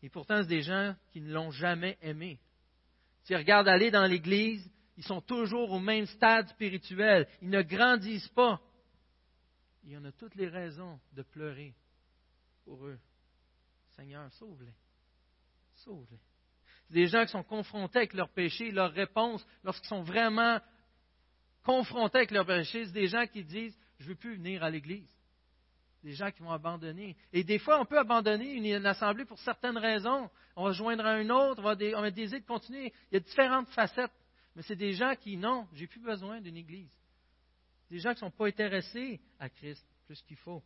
[0.01, 2.39] Et pourtant, c'est des gens qui ne l'ont jamais aimé.
[3.23, 7.27] Si regardes aller dans l'Église, ils sont toujours au même stade spirituel.
[7.41, 8.61] Ils ne grandissent pas.
[9.83, 11.75] Il y en a toutes les raisons de pleurer
[12.63, 12.97] pour eux.
[13.97, 14.73] Seigneur, sauve-les.
[15.75, 16.30] Sauve-les
[16.91, 20.59] des gens qui sont confrontés avec leurs péchés, leur réponse, lorsqu'ils sont vraiment
[21.63, 24.69] confrontés avec leurs péchés, c'est des gens qui disent Je ne veux plus venir à
[24.69, 25.09] l'Église.
[26.03, 27.15] Des gens qui vont abandonner.
[27.31, 30.29] Et des fois, on peut abandonner une, assemblée pour certaines raisons.
[30.55, 32.91] On va joindre à une autre, on va, des, on de continuer.
[33.11, 34.11] Il y a différentes facettes.
[34.55, 36.91] Mais c'est des gens qui, non, j'ai plus besoin d'une Église.
[37.89, 40.63] Des gens qui ne sont pas intéressés à Christ plus qu'il faut.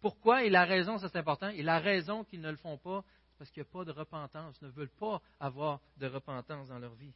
[0.00, 0.44] Pourquoi?
[0.44, 1.48] Et la raison, ça c'est important.
[1.48, 3.02] Et la raison qu'ils ne le font pas,
[3.42, 6.94] parce qu'il n'y a pas de repentance, ne veulent pas avoir de repentance dans leur
[6.94, 7.12] vie.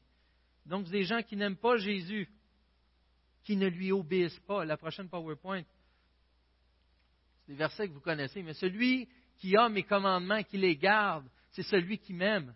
[0.65, 2.29] Donc, des gens qui n'aiment pas Jésus,
[3.45, 4.65] qui ne lui obéissent pas.
[4.65, 5.62] La prochaine PowerPoint,
[7.39, 11.29] c'est des versets que vous connaissez, mais celui qui a mes commandements, qui les garde,
[11.53, 12.53] c'est celui qui m'aime.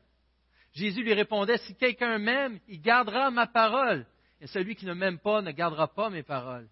[0.73, 4.05] Jésus lui répondait, si quelqu'un m'aime, il gardera ma parole.
[4.41, 6.69] Et celui qui ne m'aime pas ne gardera pas mes paroles.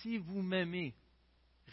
[0.00, 0.94] Si vous m'aimez,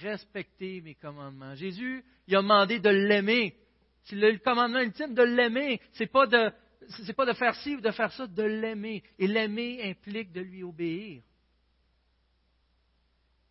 [0.02, 1.56] respectez mes commandements.
[1.56, 3.56] Jésus, il a demandé de l'aimer.
[4.04, 5.80] C'est le commandement ultime de l'aimer.
[5.94, 6.52] Ce n'est pas, de,
[7.16, 9.04] pas de faire ci ou de faire ça, de l'aimer.
[9.20, 11.22] Et l'aimer implique de lui obéir.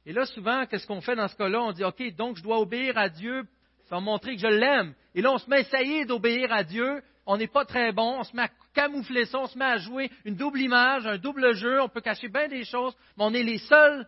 [0.06, 1.62] Et là, souvent, qu'est-ce qu'on fait dans ce cas-là?
[1.62, 3.44] On dit, OK, donc je dois obéir à Dieu
[3.88, 4.94] pour montrer que je l'aime.
[5.14, 7.02] Et là, on se met à essayer d'obéir à Dieu.
[7.26, 8.18] On n'est pas très bon.
[8.20, 9.38] On se met à camoufler ça.
[9.40, 11.80] On se met à jouer une double image, un double jeu.
[11.80, 12.96] On peut cacher bien des choses.
[13.16, 14.06] Mais on est les seuls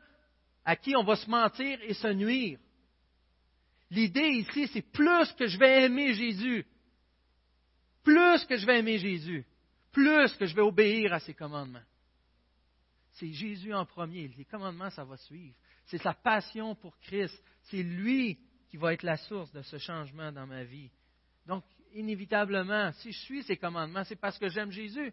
[0.64, 2.58] à qui on va se mentir et se nuire.
[3.92, 6.64] L'idée ici, c'est plus que je vais aimer Jésus,
[8.02, 9.44] plus que je vais aimer Jésus,
[9.92, 11.84] plus que je vais obéir à ses commandements.
[13.10, 14.28] C'est Jésus en premier.
[14.28, 15.54] Les commandements, ça va suivre.
[15.84, 17.38] C'est sa passion pour Christ.
[17.64, 18.38] C'est lui
[18.70, 20.90] qui va être la source de ce changement dans ma vie.
[21.46, 25.12] Donc, inévitablement, si je suis ses commandements, c'est parce que j'aime Jésus.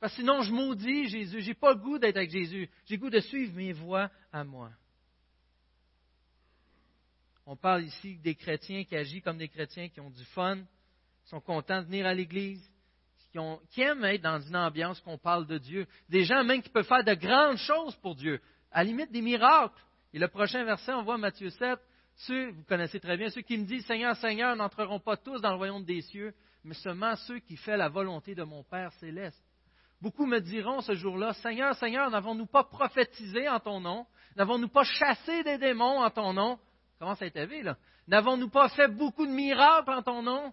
[0.00, 1.40] Parce que sinon, je maudis Jésus.
[1.40, 2.68] Je n'ai pas le goût d'être avec Jésus.
[2.86, 4.72] J'ai le goût de suivre mes voies à moi.
[7.52, 11.30] On parle ici des chrétiens qui agissent comme des chrétiens qui ont du fun, qui
[11.30, 12.64] sont contents de venir à l'Église,
[13.72, 15.88] qui, aiment être dans une ambiance qu'on parle de Dieu.
[16.08, 19.82] Des gens même qui peuvent faire de grandes choses pour Dieu, à limite des miracles.
[20.12, 21.76] Et le prochain verset, on voit Matthieu 7,
[22.18, 25.50] ceux, vous connaissez très bien, ceux qui me disent Seigneur, Seigneur, n'entreront pas tous dans
[25.50, 26.32] le royaume des cieux,
[26.62, 29.44] mais seulement ceux qui font la volonté de mon Père céleste.
[30.00, 34.06] Beaucoup me diront ce jour-là, Seigneur, Seigneur, n'avons-nous pas prophétisé en ton nom?
[34.36, 36.56] N'avons-nous pas chassé des démons en ton nom?
[37.00, 37.78] Comment ça a été là?
[38.06, 40.52] N'avons-nous pas fait beaucoup de miracles en ton nom?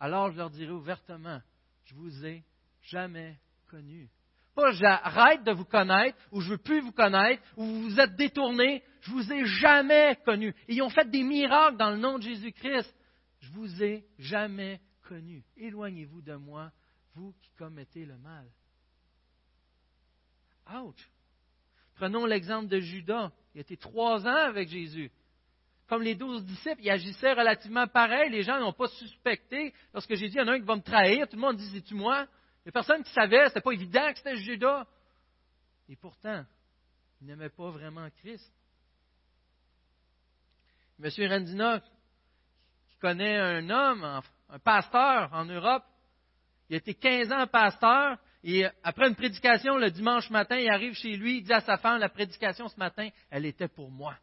[0.00, 1.40] Alors je leur dirai ouvertement,
[1.84, 2.44] je vous ai
[2.82, 4.10] jamais connu.
[4.56, 8.16] Pas j'arrête de vous connaître, ou je veux plus vous connaître, ou vous vous êtes
[8.16, 8.82] détourné.
[9.02, 10.52] Je vous ai jamais connu.
[10.66, 12.92] ils ont fait des miracles dans le nom de Jésus-Christ.
[13.38, 15.44] Je vous ai jamais connu.
[15.56, 16.72] Éloignez-vous de moi,
[17.14, 18.50] vous qui commettez le mal.
[20.74, 21.13] Ouch!
[21.94, 23.30] Prenons l'exemple de Judas.
[23.54, 25.10] Il été trois ans avec Jésus.
[25.86, 28.30] Comme les douze disciples, il agissait relativement pareil.
[28.30, 29.72] Les gens n'ont pas suspecté.
[29.92, 31.70] Lorsque Jésus, il y en a un qui va me trahir, tout le monde dit,
[31.72, 32.26] c'est-tu moi?
[32.60, 34.86] Il n'y a personne qui savait, ce n'était pas évident que c'était Judas.
[35.88, 36.44] Et pourtant,
[37.20, 38.50] il n'aimait pas vraiment Christ.
[41.02, 41.10] M.
[41.28, 45.84] Randina, qui connaît un homme, un pasteur en Europe,
[46.68, 50.92] il a été 15 ans pasteur, et après une prédication le dimanche matin, il arrive
[50.92, 54.14] chez lui, il dit à sa femme, la prédication ce matin, elle était pour moi.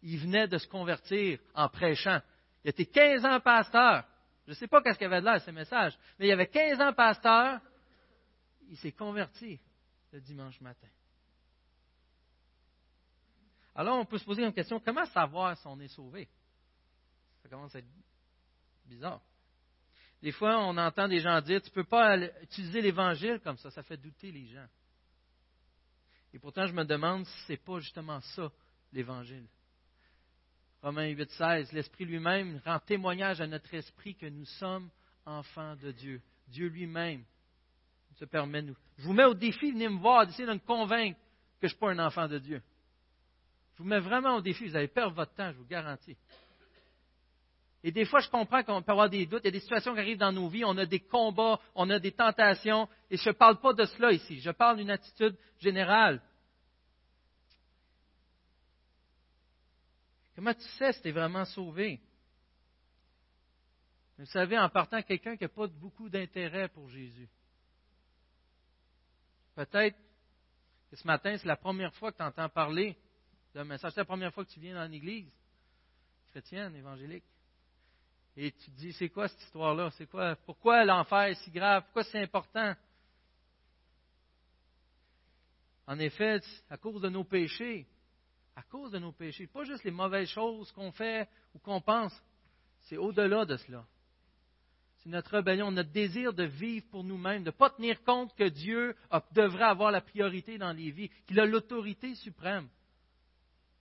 [0.00, 2.20] Il venait de se convertir en prêchant.
[2.64, 4.04] Il été 15 ans pasteur.
[4.46, 6.80] Je ne sais pas qu'est-ce qu'il avait de là, ces messages, mais il avait 15
[6.80, 7.60] ans pasteur.
[8.68, 9.58] Il s'est converti
[10.12, 10.88] le dimanche matin.
[13.74, 16.28] Alors, on peut se poser une question comment savoir si on est sauvé?
[17.42, 17.88] Ça commence à être
[18.84, 19.20] bizarre.
[20.22, 23.70] Des fois, on entend des gens dire Tu ne peux pas utiliser l'Évangile comme ça,
[23.70, 24.66] ça fait douter les gens.
[26.32, 28.50] Et pourtant, je me demande si ce n'est pas justement ça,
[28.92, 29.46] l'Évangile.
[30.80, 34.88] Romains 8, 16, l'Esprit lui-même rend témoignage à notre esprit que nous sommes
[35.26, 36.20] enfants de Dieu.
[36.48, 37.24] Dieu lui-même
[38.14, 38.76] se permet nous.
[38.98, 41.18] Je vous mets au défi, venez me voir, d'essayer de me convaincre
[41.60, 42.62] que je ne suis pas un enfant de Dieu.
[43.74, 46.16] Je vous mets vraiment au défi, vous allez perdre votre temps, je vous garantis.
[47.84, 49.92] Et des fois, je comprends qu'on peut avoir des doutes, il y a des situations
[49.92, 53.28] qui arrivent dans nos vies, on a des combats, on a des tentations, et je
[53.28, 56.22] ne parle pas de cela ici, je parle d'une attitude générale.
[60.36, 62.00] Comment tu sais si tu es vraiment sauvé?
[64.18, 67.28] Vous savez, en partant, quelqu'un qui n'a pas beaucoup d'intérêt pour Jésus.
[69.56, 69.96] Peut-être
[70.90, 72.96] que ce matin, c'est la première fois que tu entends parler
[73.54, 73.92] d'un message.
[73.92, 75.30] C'est la première fois que tu viens dans l'église
[76.30, 77.24] chrétienne, évangélique.
[78.36, 79.90] Et tu te dis, c'est quoi cette histoire-là?
[79.92, 80.36] C'est quoi?
[80.36, 81.82] Pourquoi l'enfer est si grave?
[81.84, 82.74] Pourquoi c'est important?
[85.86, 86.40] En effet,
[86.70, 87.86] à cause de nos péchés,
[88.56, 89.46] à cause de nos péchés.
[89.46, 92.14] Pas juste les mauvaises choses qu'on fait ou qu'on pense.
[92.82, 93.84] C'est au-delà de cela.
[94.98, 98.48] C'est notre rébellion, notre désir de vivre pour nous-mêmes, de ne pas tenir compte que
[98.48, 98.96] Dieu
[99.32, 102.68] devrait avoir la priorité dans les vies, qu'il a l'autorité suprême.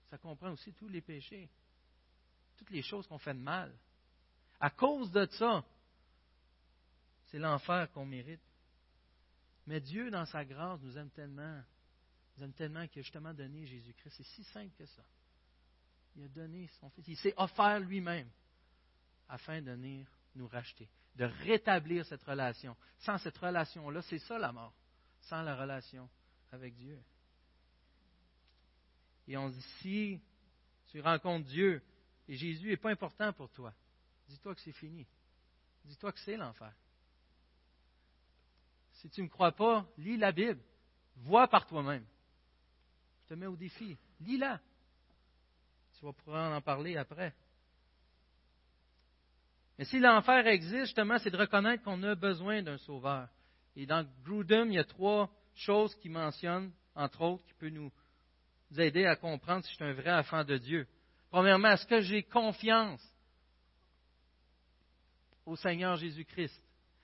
[0.10, 1.48] Ça comprend aussi tous les péchés,
[2.58, 3.72] toutes les choses qu'on fait de mal.
[4.62, 5.66] À cause de ça,
[7.26, 8.42] c'est l'enfer qu'on mérite.
[9.66, 11.62] Mais Dieu, dans sa grâce, nous aime tellement
[12.38, 14.14] nous aime tellement qu'il a justement donné Jésus-Christ.
[14.18, 15.04] C'est si simple que ça.
[16.16, 17.08] Il a donné son Fils.
[17.08, 18.30] Il s'est offert lui-même
[19.28, 22.76] afin de venir nous racheter, de rétablir cette relation.
[23.00, 24.74] Sans cette relation-là, c'est ça la mort.
[25.22, 26.10] Sans la relation
[26.52, 27.02] avec Dieu.
[29.28, 30.22] Et on dit, si
[30.88, 31.82] tu rencontres Dieu
[32.28, 33.74] et Jésus n'est pas important pour toi,
[34.32, 35.06] dis-toi que c'est fini.
[35.86, 36.74] Dis-toi que c'est l'enfer.
[38.94, 40.62] Si tu ne me crois pas, lis la Bible.
[41.18, 42.06] Vois par toi-même
[43.32, 43.98] te mets au défi.
[44.20, 44.60] Lis-la.
[45.98, 47.34] Tu vas pouvoir en parler après.
[49.78, 53.30] Mais si l'enfer existe, justement, c'est de reconnaître qu'on a besoin d'un sauveur.
[53.78, 57.92] Et dans Grudem, il y a trois choses qui mentionnent, entre autres, qui peuvent nous
[58.78, 60.86] aider à comprendre si je suis un vrai enfant de Dieu.
[61.30, 63.02] Premièrement, est-ce que j'ai confiance
[65.46, 66.62] au Seigneur Jésus-Christ?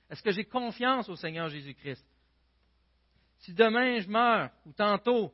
[0.10, 2.06] Est-ce que j'ai confiance au Seigneur Jésus-Christ?
[3.39, 5.32] Si demain je meurs, ou tantôt,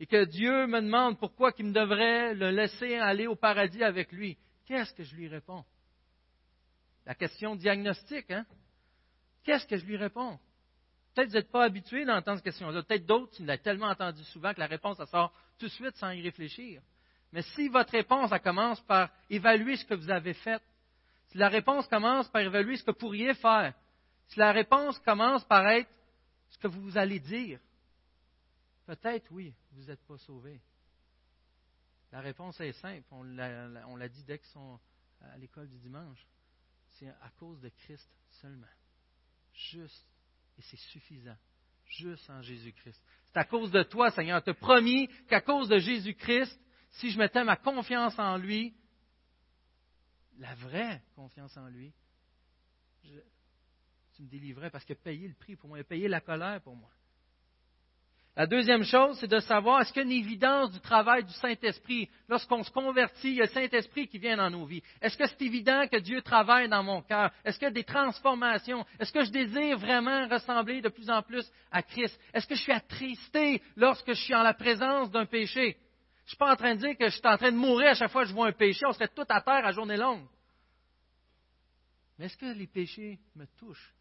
[0.00, 4.12] et que Dieu me demande pourquoi il me devrait le laisser aller au paradis avec
[4.12, 5.64] lui, qu'est-ce que je lui réponds?
[7.04, 8.46] La question diagnostique, hein?
[9.42, 10.38] Qu'est-ce que je lui réponds?
[11.14, 12.82] Peut-être que vous n'êtes pas habitué d'entendre cette question-là.
[12.82, 15.96] Peut-être d'autres, tu l'as tellement entendu souvent que la réponse, ça sort tout de suite
[15.96, 16.80] sans y réfléchir.
[17.32, 20.62] Mais si votre réponse, elle commence par évaluer ce que vous avez fait,
[21.28, 23.74] si la réponse commence par évaluer ce que vous pourriez faire,
[24.28, 25.90] si la réponse commence par être
[26.50, 27.60] ce que vous allez dire,
[28.88, 30.58] Peut-être, oui, vous n'êtes pas sauvé.
[32.10, 33.04] La réponse est simple.
[33.10, 34.80] On l'a dit dès qu'ils sont
[35.20, 36.26] à l'école du dimanche.
[36.92, 38.08] C'est à cause de Christ
[38.40, 38.66] seulement.
[39.52, 40.06] Juste.
[40.56, 41.36] Et c'est suffisant.
[41.84, 42.98] Juste en Jésus-Christ.
[43.26, 44.42] C'est à cause de toi, Seigneur.
[44.46, 46.58] As promis qu'à cause de Jésus-Christ,
[46.92, 48.74] si je mettais ma confiance en lui,
[50.38, 51.92] la vraie confiance en lui,
[53.02, 55.78] tu me délivrais parce a payé le prix pour moi.
[55.90, 56.90] Il la colère pour moi.
[58.36, 61.32] La deuxième chose, c'est de savoir est-ce qu'il y a une évidence du travail du
[61.32, 62.08] Saint-Esprit?
[62.28, 64.82] Lorsqu'on se convertit, il y a le Saint-Esprit qui vient dans nos vies.
[65.02, 67.32] Est-ce que c'est évident que Dieu travaille dans mon cœur?
[67.44, 68.86] Est-ce qu'il y a des transformations?
[69.00, 72.16] Est-ce que je désire vraiment ressembler de plus en plus à Christ?
[72.32, 75.76] Est-ce que je suis attristé lorsque je suis en la présence d'un péché?
[76.28, 77.92] Je ne suis pas en train de dire que je suis en train de mourir
[77.92, 78.84] à chaque fois que je vois un péché.
[78.84, 80.28] On serait tout à terre à journée longue.
[82.18, 83.94] Mais est-ce que les péchés me touchent?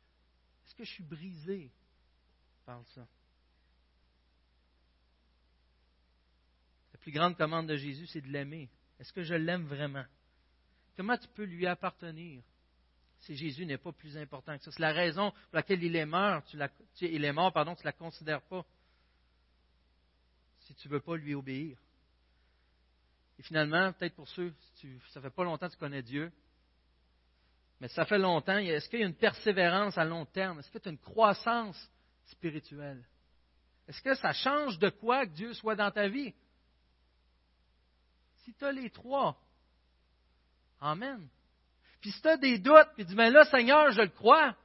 [0.66, 1.72] Est-ce que je suis brisé
[2.66, 3.08] par ça?
[7.08, 8.70] plus grande commande de Jésus, c'est de l'aimer.
[9.00, 10.04] Est-ce que je l'aime vraiment?
[10.98, 12.44] Comment tu peux lui appartenir
[13.20, 14.72] si Jésus n'est pas plus important que ça?
[14.72, 16.44] C'est la raison pour laquelle il est mort.
[16.44, 18.66] Tu la, il est mort, pardon, tu ne la considères pas.
[20.60, 21.78] Si tu ne veux pas lui obéir.
[23.39, 26.32] Et finalement, peut-être pour ceux, tu, ça fait pas longtemps que tu connais Dieu,
[27.80, 30.60] mais ça fait longtemps, est-ce qu'il y a une persévérance à long terme?
[30.60, 31.91] Est-ce que tu as une croissance
[32.26, 33.06] spirituelle?
[33.88, 36.34] Est-ce que ça change de quoi que Dieu soit dans ta vie?
[38.43, 39.39] Si tu as les trois,
[40.80, 41.28] Amen.
[42.02, 44.56] Puis si tu as des doutes, puis dis, mais là, Seigneur, je le crois,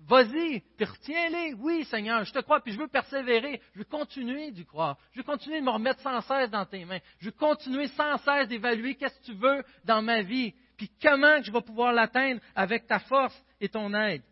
[0.00, 1.54] vas-y, puis retiens-les.
[1.54, 5.18] Oui, Seigneur, je te crois, puis je veux persévérer, je veux continuer d'y croire, je
[5.18, 8.48] veux continuer de me remettre sans cesse dans tes mains, je veux continuer sans cesse
[8.48, 12.86] d'évaluer qu'est-ce que tu veux dans ma vie, puis comment je vais pouvoir l'atteindre avec
[12.86, 14.22] ta force et ton aide.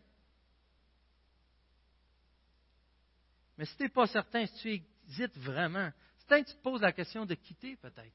[3.57, 6.81] Mais si tu n'es pas certain, si tu hésites vraiment, c'est que tu te poses
[6.81, 8.13] la question de quitter peut-être.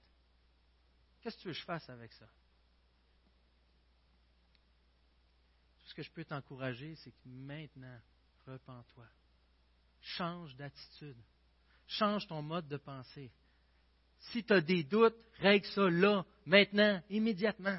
[1.21, 2.27] Qu'est-ce que tu veux que je fasse avec ça?
[5.93, 7.99] Ce que je peux t'encourager, c'est que maintenant,
[8.47, 9.07] repens-toi.
[10.01, 11.19] Change d'attitude.
[11.87, 13.31] Change ton mode de pensée.
[14.19, 17.79] Si tu as des doutes, règle ça là, maintenant, immédiatement.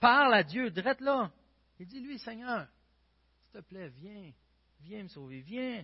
[0.00, 1.32] Parle à Dieu, drette là.
[1.80, 2.68] Et dis-lui, Seigneur,
[3.40, 4.30] s'il te plaît, viens,
[4.80, 5.82] viens me sauver, viens.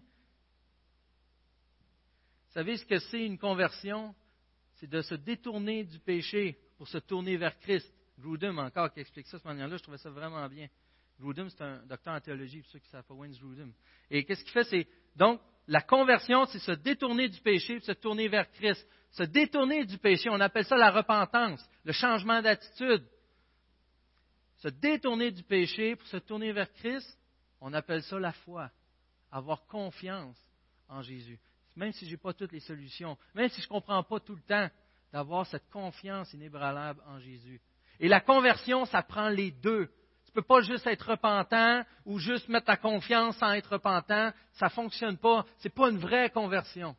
[2.49, 4.15] Vous savez ce que c'est une conversion?
[4.79, 7.93] c'est de se détourner du péché pour se tourner vers Christ.
[8.19, 10.69] Grudem, encore, qui explique ça de cette manière-là, je trouvais ça vraiment bien.
[11.21, 13.73] Grudem, c'est un docteur en théologie, pour ceux qui ne savent pas, Wayne Grudem.
[14.11, 14.65] Et qu'est-ce qu'il fait?
[14.65, 18.87] C'est, donc, la conversion, c'est se détourner du péché se tourner vers Christ.
[19.11, 23.05] Se détourner du péché, on appelle ça la repentance, le changement d'attitude.
[24.59, 27.19] Se détourner du péché pour se tourner vers Christ,
[27.61, 28.71] on appelle ça la foi.
[29.31, 30.39] Avoir confiance
[30.89, 31.39] en Jésus
[31.79, 34.35] même si je n'ai pas toutes les solutions, même si je ne comprends pas tout
[34.35, 34.69] le temps,
[35.13, 37.61] d'avoir cette confiance inébranlable en Jésus.
[38.01, 39.89] Et la conversion, ça prend les deux.
[40.39, 44.31] Tu peux pas juste être repentant ou juste mettre ta confiance sans être repentant.
[44.53, 45.45] Ça ne fonctionne pas.
[45.59, 46.95] Ce n'est pas une vraie conversion.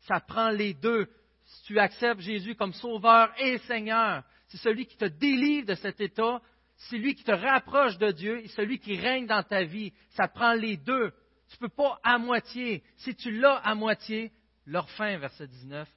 [0.00, 1.08] Ça prend les deux.
[1.46, 6.02] Si tu acceptes Jésus comme Sauveur et Seigneur, c'est celui qui te délivre de cet
[6.02, 6.42] état,
[6.76, 9.94] c'est lui qui te rapproche de Dieu et celui qui règne dans ta vie.
[10.10, 11.14] Ça prend les deux.
[11.48, 12.82] Tu peux pas à moitié.
[12.96, 14.32] Si tu l'as à moitié,
[14.66, 15.88] leur fin, verset 19,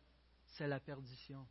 [0.53, 1.45] c'est la perdition.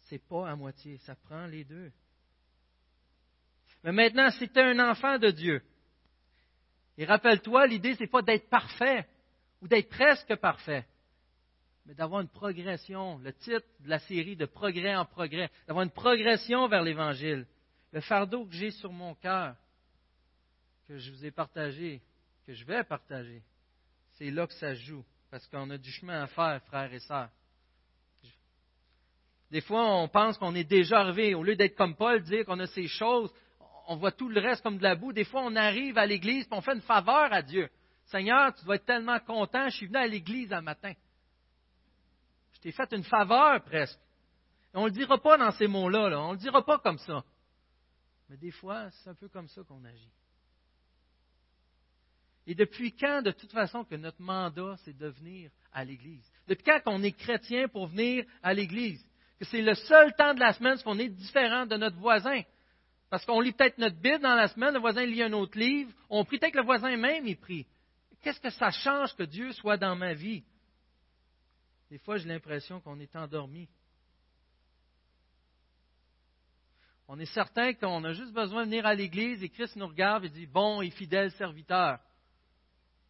[0.00, 1.90] C'est pas à moitié, ça prend les deux.
[3.84, 5.62] Mais maintenant, si tu es un enfant de Dieu,
[6.98, 9.06] et rappelle-toi, l'idée, ce n'est pas d'être parfait
[9.60, 10.86] ou d'être presque parfait,
[11.84, 13.18] mais d'avoir une progression.
[13.18, 17.46] Le titre de la série de Progrès en progrès, d'avoir une progression vers l'Évangile.
[17.92, 19.54] Le fardeau que j'ai sur mon cœur,
[20.88, 22.02] que je vous ai partagé,
[22.46, 23.42] que je vais partager,
[24.14, 27.30] c'est là que ça joue, parce qu'on a du chemin à faire, frères et sœurs.
[29.50, 31.34] Des fois, on pense qu'on est déjà arrivé.
[31.34, 33.32] Au lieu d'être comme Paul, dire qu'on a ces choses,
[33.86, 35.12] on voit tout le reste comme de la boue.
[35.12, 37.68] Des fois, on arrive à l'église et on fait une faveur à Dieu.
[38.06, 40.92] Seigneur, tu dois être tellement content, je suis venu à l'église un matin.
[42.52, 43.98] Je t'ai fait une faveur presque.
[44.74, 46.20] on ne le dira pas dans ces mots-là, là.
[46.20, 47.24] on ne le dira pas comme ça.
[48.28, 50.10] Mais des fois, c'est un peu comme ça qu'on agit.
[52.46, 56.24] Et depuis quand, de toute façon, que notre mandat, c'est de venir à l'Église?
[56.46, 59.04] Depuis quand qu'on est chrétien pour venir à l'Église?
[59.38, 62.42] Que c'est le seul temps de la semaine qu'on est différent de notre voisin?
[63.10, 65.92] Parce qu'on lit peut-être notre Bible dans la semaine, le voisin lit un autre livre,
[66.10, 67.66] on prie peut-être que le voisin même, il prie.
[68.22, 70.42] Qu'est-ce que ça change que Dieu soit dans ma vie?
[71.90, 73.68] Des fois, j'ai l'impression qu'on est endormi.
[77.08, 80.24] On est certain qu'on a juste besoin de venir à l'Église et Christ nous regarde
[80.24, 82.00] et dit, bon et fidèle serviteur.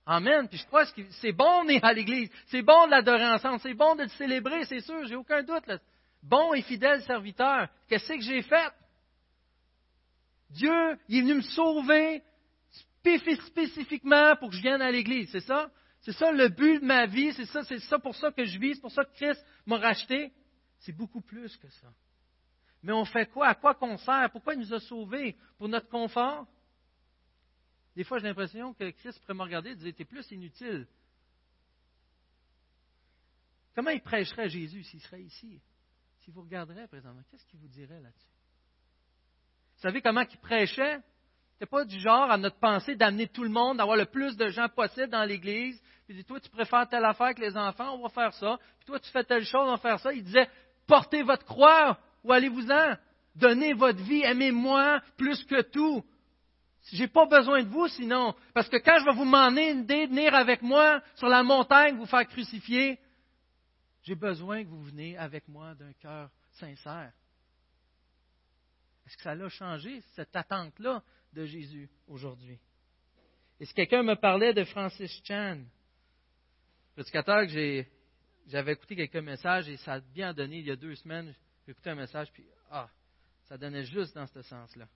[0.05, 0.47] Amen.
[0.49, 2.31] Puis je crois que c'est bon de venir à l'Église.
[2.49, 3.59] C'est bon de l'adorer ensemble.
[3.61, 5.65] C'est bon de le célébrer, c'est sûr, j'ai aucun doute.
[6.23, 7.69] Bon et fidèle serviteur.
[7.89, 8.71] Qu'est-ce que j'ai fait?
[10.51, 12.23] Dieu, il est venu me sauver
[13.47, 15.71] spécifiquement pour que je vienne à l'Église, c'est ça?
[16.01, 18.59] C'est ça le but de ma vie, c'est ça, c'est ça pour ça que je
[18.59, 20.33] vis, c'est pour ça que Christ m'a racheté.
[20.81, 21.93] C'est beaucoup plus que ça.
[22.83, 23.49] Mais on fait quoi?
[23.49, 24.31] À quoi qu'on sert?
[24.31, 25.37] Pourquoi il nous a sauvés?
[25.59, 26.47] Pour notre confort?
[27.97, 30.87] Des fois, j'ai l'impression que Christ pourrait me regarder et dire T'es plus inutile
[33.75, 35.61] Comment il prêcherait Jésus s'il serait ici?
[36.21, 38.36] S'il vous regarderait présentement, qu'est-ce qu'il vous dirait là-dessus?
[39.77, 41.01] Vous savez comment il prêchait?
[41.57, 44.49] n'était pas du genre à notre pensée d'amener tout le monde, d'avoir le plus de
[44.49, 45.81] gens possible dans l'Église.
[46.07, 48.59] Puis dit, toi, tu préfères telle affaire que les enfants, on va faire ça.
[48.79, 50.13] Puis toi, tu fais telle chose, on va faire ça.
[50.13, 50.49] Il disait,
[50.87, 52.97] portez votre croix ou allez-vous-en.
[53.35, 56.05] Donnez votre vie, aimez-moi plus que tout.
[56.93, 58.35] J'ai pas besoin de vous sinon.
[58.55, 62.07] Parce que quand je vais vous demander de venir avec moi sur la montagne, vous
[62.07, 62.99] faire crucifier,
[64.03, 67.13] j'ai besoin que vous venez avec moi d'un cœur sincère.
[69.07, 71.03] Est-ce que ça l'a changé, cette attente-là
[71.33, 72.59] de Jésus aujourd'hui?
[73.61, 75.63] Et si quelqu'un me parlait de Francis Chan,
[76.95, 77.85] prédicateur que
[78.49, 81.35] j'avais écouté quelques messages et ça a bien donné il y a deux semaines,
[81.65, 82.89] j'ai écouté un message, puis ah,
[83.45, 84.89] ça donnait juste dans ce sens-là.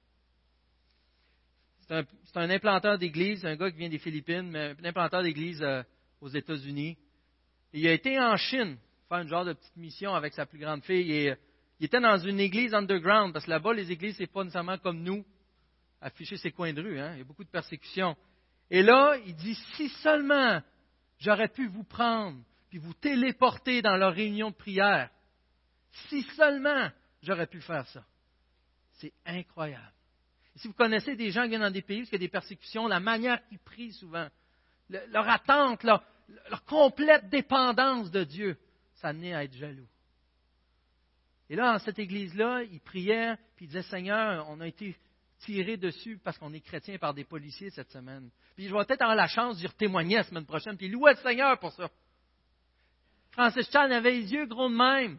[1.88, 5.82] C'est un, implanteur d'église, un gars qui vient des Philippines, mais un implanteur d'église euh,
[6.20, 6.96] aux États-Unis.
[7.72, 8.76] Il a été en Chine
[9.08, 11.12] faire une genre de petite mission avec sa plus grande fille.
[11.12, 11.34] Et,
[11.80, 15.02] il était dans une église underground, parce que là-bas, les églises, c'est pas nécessairement comme
[15.02, 15.24] nous,
[16.00, 17.00] afficher ses coins de rue.
[17.00, 17.14] Hein?
[17.14, 18.16] Il y a beaucoup de persécutions.
[18.70, 20.60] Et là, il dit, si seulement
[21.18, 25.10] j'aurais pu vous prendre, puis vous téléporter dans leur réunion de prière,
[26.08, 26.90] si seulement
[27.22, 28.04] j'aurais pu faire ça.
[28.92, 29.92] C'est incroyable.
[30.56, 32.28] si vous connaissez des gens qui viennent dans des pays où il y a des
[32.28, 34.28] persécutions, la manière qu'ils prient souvent,
[34.88, 36.04] leur attente, leur,
[36.66, 38.58] complète dépendance de Dieu,
[38.96, 39.88] ça amenait à être jaloux.
[41.50, 44.96] Et là, dans cette église-là, ils priaient, puis ils disaient, Seigneur, on a été
[45.40, 48.30] tiré dessus parce qu'on est chrétien par des policiers cette semaine.
[48.54, 51.18] Puis je vais peut-être avoir la chance d'y témoigner la semaine prochaine, puis louer le
[51.18, 51.90] Seigneur pour ça.
[53.32, 55.18] Francis Chan avait les yeux gros de même.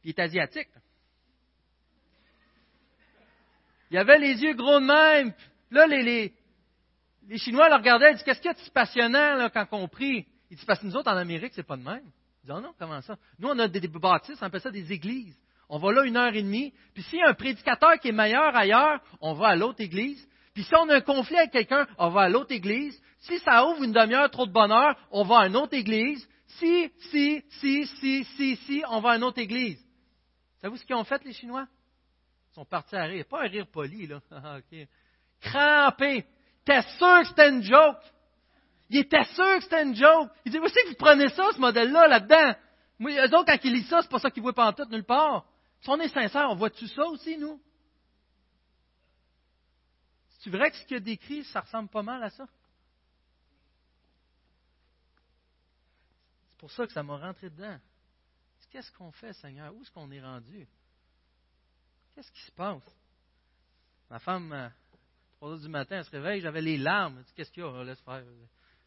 [0.00, 0.68] Puis il est asiatique.
[3.90, 5.34] Il avait les yeux gros de même.
[5.72, 6.32] Là, les,
[7.26, 9.88] les, Chinois le regardaient et disaient Qu'est-ce qu'il y a de si passionnant quand on
[9.88, 10.26] prie?
[10.50, 12.08] Il dit Parce que nous autres, en Amérique, c'est pas de même.
[12.44, 13.16] Dit oh non, comment ça?
[13.38, 15.36] Nous, on a des, des bâtisses, on appelle ça des églises.
[15.70, 16.74] On va là une heure et demie.
[16.92, 20.28] Puis s'il y a un prédicateur qui est meilleur ailleurs, on va à l'autre église.
[20.52, 23.00] Puis si on a un conflit avec quelqu'un, on va à l'autre église.
[23.20, 26.28] Si ça ouvre une demi-heure trop de bonheur, on va à une autre église.
[26.46, 29.82] Si, si, si, si, si, si, on va à une autre église.
[30.60, 31.66] Savez-vous ce qu'ils ont fait, les Chinois?
[32.52, 33.24] Ils sont partis à rire.
[33.28, 34.20] Pas un rire poli, là.
[34.30, 34.58] Ah,
[35.40, 36.24] Crampé.
[36.64, 37.98] T'es sûr que c'était une joke?
[38.90, 40.30] Il était sûr que c'était une joke.
[40.44, 42.54] Il dit, que vous prenez ça, ce modèle-là, là-dedans?
[42.98, 44.84] Moi, eux autres, quand ils lisent ça, c'est pas ça qu'ils voient pas en tout
[44.86, 45.46] nulle part.
[45.80, 47.60] Si on est sincère, on voit-tu ça aussi, nous?
[50.40, 52.46] C'est vrai que ce qu'il a décrit, ça ressemble pas mal à ça?
[56.50, 57.78] C'est pour ça que ça m'a rentré dedans.
[58.70, 59.72] Qu'est-ce qu'on fait, Seigneur?
[59.74, 60.66] Où est-ce qu'on est rendu?
[62.14, 62.82] Qu'est-ce qui se passe?
[64.10, 64.72] Ma femme, à
[65.36, 67.22] 3 heures du matin, elle se réveille, j'avais les larmes.
[67.34, 67.84] Qu'est-ce qu'il y a?
[67.84, 68.24] Laisse faire.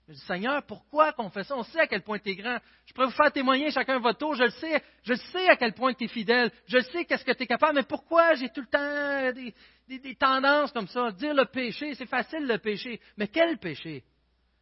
[0.08, 1.55] Je dis, Seigneur, pourquoi qu'on fait ça?
[1.58, 2.60] On sait à quel point tu es grand.
[2.86, 4.36] Je pourrais vous faire témoigner chacun votre tour.
[4.36, 4.82] Je le sais.
[5.03, 6.49] Je sais à quel point tu es fidèle.
[6.68, 7.76] Je sais qu'est-ce que tu es capable.
[7.76, 9.53] Mais pourquoi j'ai tout le temps
[9.89, 11.12] des, tendances comme ça?
[11.12, 13.01] Dire le péché, c'est facile le péché.
[13.18, 14.05] Mais quel péché?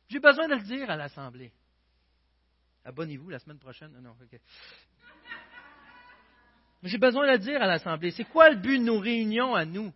[0.09, 1.51] J'ai besoin de le dire à l'Assemblée.
[2.83, 3.91] Abonnez-vous la semaine prochaine.
[4.01, 4.39] Non, ok.
[6.81, 8.11] J'ai besoin de le dire à l'Assemblée.
[8.11, 9.93] C'est quoi le but de nos réunions à nous?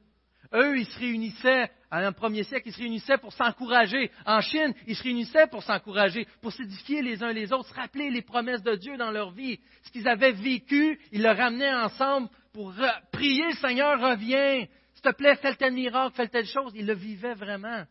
[0.54, 4.12] Eux, ils se réunissaient, un premier siècle, ils se réunissaient pour s'encourager.
[4.26, 8.12] En Chine, ils se réunissaient pour s'encourager, pour s'édifier les uns les autres, se rappeler
[8.12, 9.60] les promesses de Dieu dans leur vie.
[9.84, 12.74] Ce qu'ils avaient vécu, ils le ramenaient ensemble pour
[13.12, 14.66] prier, Seigneur, reviens.
[14.94, 16.74] S'il te plaît, fais tel miracle, fais telle chose.
[16.76, 17.86] Ils le vivaient vraiment.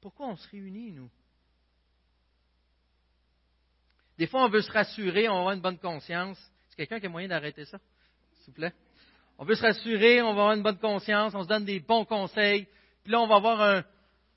[0.00, 1.10] Pourquoi on se réunit, nous?
[4.16, 6.38] Des fois, on veut se rassurer, on avoir une bonne conscience.
[6.38, 7.78] Est-ce quelqu'un qui a moyen d'arrêter ça,
[8.40, 8.72] s'il vous plaît?
[9.38, 12.04] On veut se rassurer, on va avoir une bonne conscience, on se donne des bons
[12.04, 12.66] conseils.
[13.08, 13.82] Puis là, on va avoir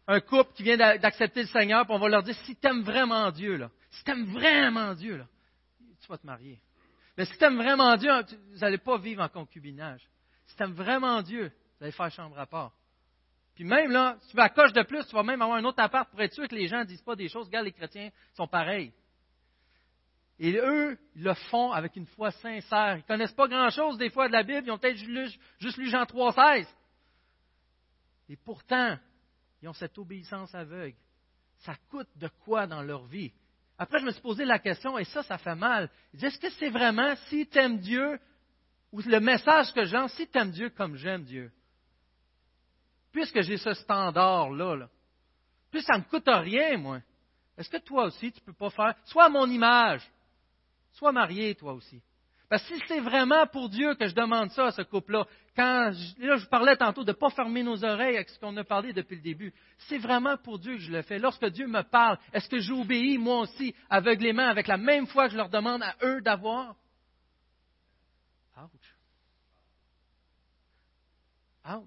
[0.08, 2.84] un, couple qui vient d'accepter le Seigneur, puis on va leur dire, si tu aimes
[2.84, 5.26] vraiment Dieu, là, si tu aimes vraiment Dieu, là,
[6.00, 6.58] tu vas te marier.
[7.18, 8.10] Mais si tu aimes vraiment Dieu,
[8.54, 10.10] vous n'allez pas vivre en concubinage.
[10.46, 12.72] Si tu aimes vraiment Dieu, vous allez faire chambre à part.
[13.56, 16.10] Puis même là, si tu coche de plus, tu vas même avoir un autre appart
[16.10, 17.48] pour être sûr que les gens ne disent pas des choses.
[17.48, 18.94] Regarde, les chrétiens sont pareils.
[20.40, 22.94] Et eux, ils le font avec une foi sincère.
[22.94, 24.64] Ils ne connaissent pas grand-chose des fois de la Bible.
[24.66, 24.96] Ils ont peut-être
[25.60, 26.68] juste lu Jean 3,16.
[28.32, 28.98] Et pourtant,
[29.62, 30.96] ils ont cette obéissance aveugle.
[31.60, 33.34] Ça coûte de quoi dans leur vie?
[33.78, 35.90] Après, je me suis posé la question, et ça, ça fait mal.
[36.14, 38.20] Est-ce que c'est vraiment, si tu aimes Dieu,
[38.94, 41.52] ou le message que j'ai, si tu aimes Dieu comme j'aime Dieu,
[43.12, 44.90] puisque j'ai ce standard-là, là,
[45.70, 47.02] puis ça ne me coûte rien, moi,
[47.58, 50.10] est-ce que toi aussi, tu ne peux pas faire, soit à mon image,
[50.94, 52.02] Sois marié, toi aussi.
[52.52, 55.26] Parce que si c'est vraiment pour Dieu que je demande ça à ce couple-là,
[55.56, 58.58] quand je, là je parlais tantôt de ne pas fermer nos oreilles avec ce qu'on
[58.58, 59.54] a parlé depuis le début,
[59.88, 61.18] c'est vraiment pour Dieu que je le fais.
[61.18, 65.32] Lorsque Dieu me parle, est-ce que j'obéis moi aussi aveuglément avec la même foi que
[65.32, 66.76] je leur demande à eux d'avoir?
[68.58, 68.96] Ouch.
[71.74, 71.86] Ouch.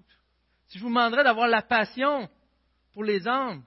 [0.69, 2.27] Si je vous demanderais d'avoir la passion
[2.91, 3.61] pour les âmes,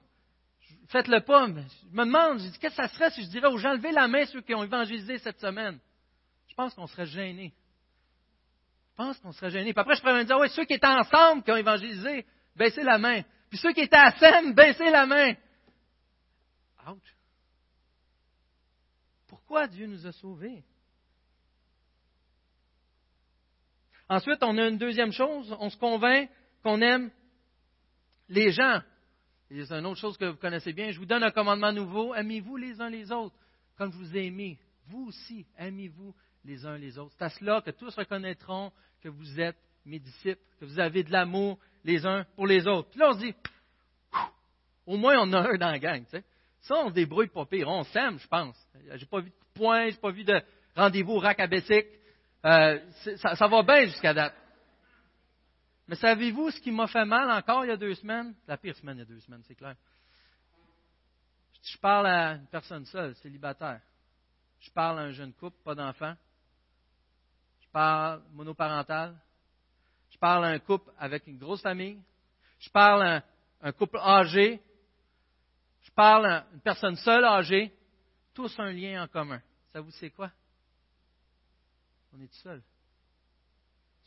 [0.89, 1.47] faites-le pas.
[1.47, 3.93] je me demande, je dis, qu'est-ce que ça serait si je dirais aux gens, levez
[3.93, 5.79] la main ceux qui ont évangélisé cette semaine?
[6.59, 7.53] Pense qu'on serait gênés.
[8.89, 9.71] Je pense qu'on serait gênés.
[9.71, 12.83] Puis après, je pourrais me dire, oui, ceux qui étaient ensemble, qui ont évangélisé, baissez
[12.83, 13.21] la main.
[13.49, 15.35] Puis ceux qui étaient à scène, baissez la main.
[16.85, 17.15] Ouch.
[19.27, 20.65] Pourquoi Dieu nous a sauvés?
[24.09, 26.29] Ensuite, on a une deuxième chose, on se convainc
[26.61, 27.09] qu'on aime
[28.27, 28.81] les gens.
[29.49, 30.91] C'est une autre chose que vous connaissez bien.
[30.91, 32.13] Je vous donne un commandement nouveau.
[32.15, 33.37] Aimez-vous les uns les autres,
[33.77, 34.59] comme vous ai aimé.
[34.87, 36.13] Vous aussi, aimez-vous
[36.49, 37.13] les uns les autres.
[37.17, 38.71] C'est à cela que tous reconnaîtront
[39.01, 42.89] que vous êtes mes disciples, que vous avez de l'amour les uns pour les autres.
[42.89, 43.35] Puis là, on se dit,
[44.85, 46.03] au moins on a un dans la gang.
[46.61, 47.67] Ça, on se débrouille pas pire.
[47.69, 48.57] On s'aime, je pense.
[48.95, 50.41] J'ai pas vu de point, j'ai pas vu de
[50.75, 51.35] rendez-vous à
[52.45, 52.79] euh,
[53.17, 54.33] ça, ça, va bien jusqu'à date.
[55.89, 58.33] Mais savez-vous ce qui m'a fait mal encore il y a deux semaines?
[58.47, 59.75] La pire semaine il y a deux semaines, c'est clair.
[61.61, 63.81] Je parle à une personne seule, célibataire.
[64.61, 66.15] Je parle à un jeune couple, pas d'enfant
[67.71, 69.15] parle monoparental,
[70.09, 72.01] je parle à un couple avec une grosse famille,
[72.59, 73.23] je parle à
[73.61, 74.61] un couple âgé,
[75.81, 77.73] je parle à une personne seule âgée,
[78.33, 79.41] tous un lien en commun.
[79.71, 80.31] Ça vous sait quoi?
[82.13, 82.61] On est tout seul.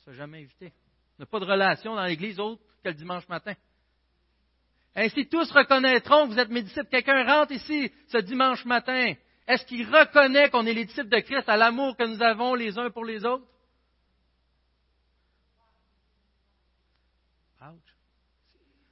[0.06, 0.72] On ne jamais invité.
[1.18, 3.54] On n'a pas de relation dans l'Église autre que le dimanche matin.
[4.94, 6.88] Ainsi, tous reconnaîtront que vous êtes mes disciples.
[6.88, 9.14] Quelqu'un rentre ici ce dimanche matin.
[9.46, 12.78] Est-ce qu'il reconnaît qu'on est les disciples de Christ à l'amour que nous avons les
[12.78, 13.46] uns pour les autres?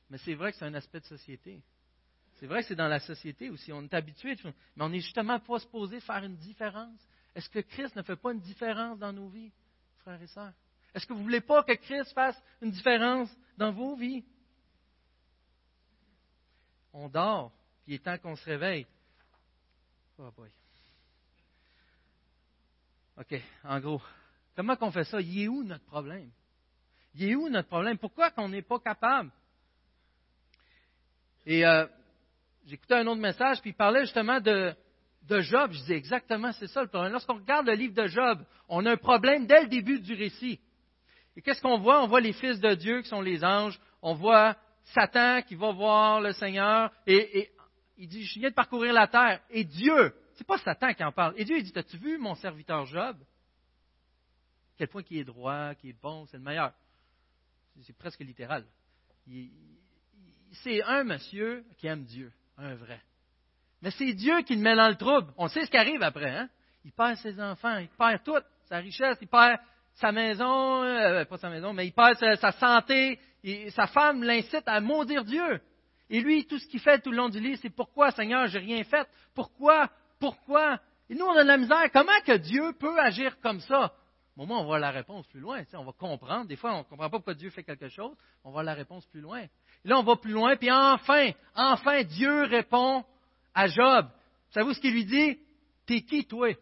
[0.08, 1.62] Mais c'est vrai que c'est un aspect de société.
[2.36, 3.72] C'est vrai que c'est dans la société aussi.
[3.72, 7.00] On est habitué, mais on n'est justement pas supposé faire une différence.
[7.34, 9.52] Est-ce que Christ ne fait pas une différence dans nos vies,
[9.98, 10.52] frères et sœurs?
[10.94, 14.24] Est-ce que vous ne voulez pas que Christ fasse une différence dans vos vies?
[16.92, 17.52] On dort,
[17.84, 18.86] puis il est temps qu'on se réveille.
[20.18, 20.50] Oh boy.
[23.18, 24.02] OK, en gros,
[24.56, 25.20] comment qu'on fait ça?
[25.20, 26.30] Il est où notre problème?
[27.14, 27.98] Il est où notre problème?
[27.98, 29.30] Pourquoi qu'on n'est pas capable?
[31.46, 31.86] Et euh,
[32.66, 34.74] j'écoutais un autre message, puis il parlait justement de,
[35.28, 35.70] Job.
[35.72, 37.12] Je disais exactement, c'est ça le problème.
[37.12, 40.58] Lorsqu'on regarde le livre de Job, on a un problème dès le début du récit.
[41.36, 42.02] Et qu'est-ce qu'on voit?
[42.02, 43.78] On voit les fils de Dieu qui sont les anges.
[44.02, 44.56] On voit
[44.86, 47.50] Satan qui va voir le Seigneur et, et
[47.96, 49.40] il dit, je viens de parcourir la terre.
[49.50, 51.34] Et Dieu, c'est pas Satan qui en parle.
[51.36, 53.16] Et Dieu, il dit, as-tu vu mon serviteur Job?
[54.78, 56.72] Quel point qui est droit, qui est bon, c'est le meilleur
[57.82, 58.64] c'est presque littéral.
[60.62, 63.00] C'est un monsieur qui aime Dieu, un vrai.
[63.82, 65.32] Mais c'est Dieu qui le met dans le trouble.
[65.36, 66.30] On sait ce qui arrive après.
[66.30, 66.48] Hein?
[66.84, 69.58] Il perd ses enfants, il perd tout, sa richesse, il perd
[69.94, 73.18] sa maison, euh, pas sa maison, mais il perd sa, santé.
[73.70, 75.60] sa femme l'incite à maudire Dieu.
[76.08, 78.58] Et lui, tout ce qu'il fait tout le long du livre, c'est pourquoi, Seigneur, j'ai
[78.58, 79.06] rien fait?
[79.34, 79.88] Pourquoi?
[80.18, 80.80] Pourquoi?
[81.08, 81.90] Et nous, on a de la misère.
[81.92, 83.92] Comment que Dieu peut agir comme ça?
[84.40, 85.62] Moment on voit la réponse plus loin.
[85.74, 86.46] On va comprendre.
[86.46, 88.16] Des fois, on ne comprend pas pourquoi Dieu fait quelque chose.
[88.42, 89.44] On voit la réponse plus loin.
[89.84, 90.56] Là, on va plus loin.
[90.56, 93.04] Puis enfin, enfin, Dieu répond
[93.54, 94.08] à Job.
[94.52, 95.38] Savez-vous ce qu'il lui dit?
[95.84, 96.54] T'es qui, toi?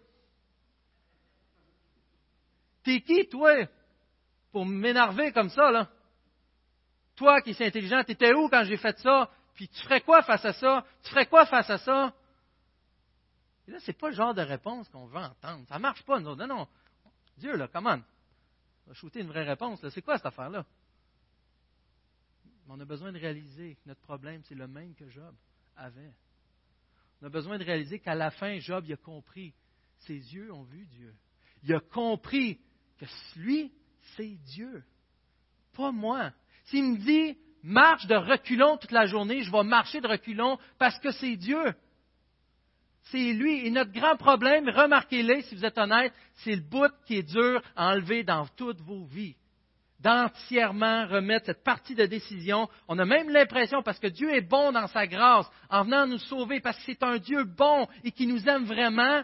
[2.82, 3.68] T'es qui, toi?
[4.50, 5.88] Pour m'énerver comme ça, là?
[7.14, 9.30] Toi qui es intelligent, t'étais où quand j'ai fait ça?
[9.54, 10.84] Puis tu ferais quoi face à ça?
[11.04, 12.12] Tu ferais quoi face à ça?
[13.68, 15.64] Et là, ce n'est pas le genre de réponse qu'on veut entendre.
[15.68, 16.66] Ça ne marche pas, non, non, non.
[17.38, 17.98] Dieu, là, comment?
[18.86, 19.80] On va shooter une vraie réponse.
[19.90, 20.64] C'est quoi cette affaire-là?
[22.68, 25.34] On a besoin de réaliser que notre problème, c'est le même que Job
[25.76, 26.12] avait.
[27.22, 29.54] On a besoin de réaliser qu'à la fin, Job il a compris.
[30.00, 31.14] Ses yeux ont vu Dieu.
[31.62, 32.60] Il a compris
[32.98, 33.72] que lui,
[34.16, 34.84] c'est Dieu.
[35.74, 36.32] Pas moi.
[36.64, 40.98] S'il me dit, marche de reculons toute la journée, je vais marcher de reculons parce
[41.00, 41.74] que c'est Dieu
[43.10, 43.66] c'est lui.
[43.66, 47.62] Et notre grand problème, remarquez-le si vous êtes honnête, c'est le bout qui est dur
[47.76, 49.36] à enlever dans toutes vos vies.
[50.00, 52.68] D'entièrement remettre cette partie de décision.
[52.86, 56.18] On a même l'impression, parce que Dieu est bon dans sa grâce, en venant nous
[56.18, 59.22] sauver, parce que c'est un Dieu bon et qui nous aime vraiment,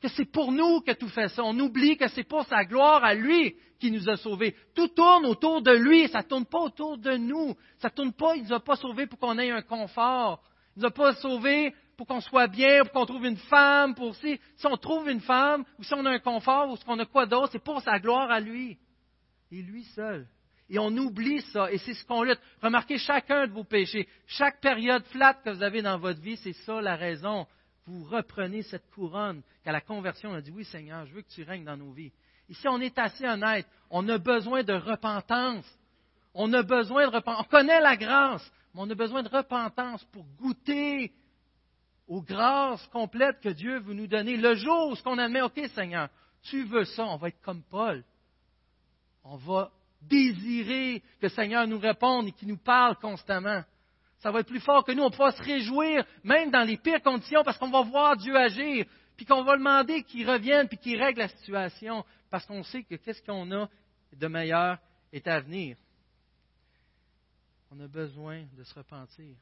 [0.00, 1.42] que c'est pour nous que tout fait ça.
[1.44, 4.54] On oublie que c'est pour sa gloire à lui qui nous a sauvés.
[4.74, 7.54] Tout tourne autour de lui, ça ne tourne pas autour de nous.
[7.78, 10.42] Ça ne tourne pas, il ne nous a pas sauvés pour qu'on ait un confort.
[10.76, 13.94] Il ne nous a pas sauvés pour qu'on soit bien, pour qu'on trouve une femme,
[13.94, 16.84] pour si, si on trouve une femme, ou si on a un confort, ou si
[16.86, 18.78] on a quoi d'autre, c'est pour sa gloire à lui.
[19.50, 20.26] Et lui seul.
[20.68, 22.40] Et on oublie ça, et c'est ce qu'on lutte.
[22.60, 26.52] Remarquez chacun de vos péchés, chaque période flatte que vous avez dans votre vie, c'est
[26.52, 27.46] ça la raison.
[27.86, 31.30] Vous reprenez cette couronne qu'à la conversion, on a dit, oui Seigneur, je veux que
[31.30, 32.12] tu règnes dans nos vies.
[32.48, 35.66] Et si on est assez honnête, on a besoin de repentance.
[36.34, 37.46] On a besoin de repentance.
[37.46, 41.12] On connaît la grâce, mais on a besoin de repentance pour goûter
[42.06, 44.36] aux grâces complètes que Dieu veut nous donner.
[44.36, 46.08] Le jour où on admet, OK Seigneur,
[46.42, 48.04] tu veux ça, on va être comme Paul.
[49.24, 53.62] On va désirer que Seigneur nous réponde et qu'il nous parle constamment.
[54.18, 55.02] Ça va être plus fort que nous.
[55.02, 58.86] On pourra se réjouir, même dans les pires conditions, parce qu'on va voir Dieu agir,
[59.16, 62.94] puis qu'on va demander qu'il revienne, puis qu'il règle la situation, parce qu'on sait que
[62.94, 63.68] qu'est-ce qu'on a
[64.12, 64.78] de meilleur
[65.12, 65.76] est à venir.
[67.70, 69.34] On a besoin de se repentir.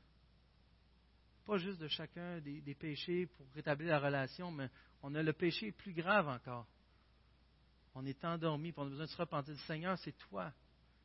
[1.45, 4.69] Pas juste de chacun des, péchés pour rétablir la relation, mais
[5.03, 6.67] on a le péché plus grave encore
[7.95, 9.57] on est endormi, puis on a besoin de se repentir.
[9.61, 10.53] Seigneur, c'est toi.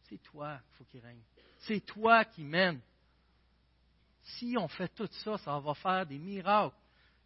[0.03, 1.21] C'est toi qu'il faut qu'il règne.
[1.59, 2.81] C'est toi qui mène.
[4.23, 6.75] Si on fait tout ça, ça va faire des miracles.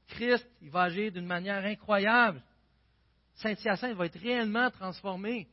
[0.07, 2.43] Christ, il va agir d'une manière incroyable.
[3.36, 5.47] Saint-Hyacinthe va être réellement transformé.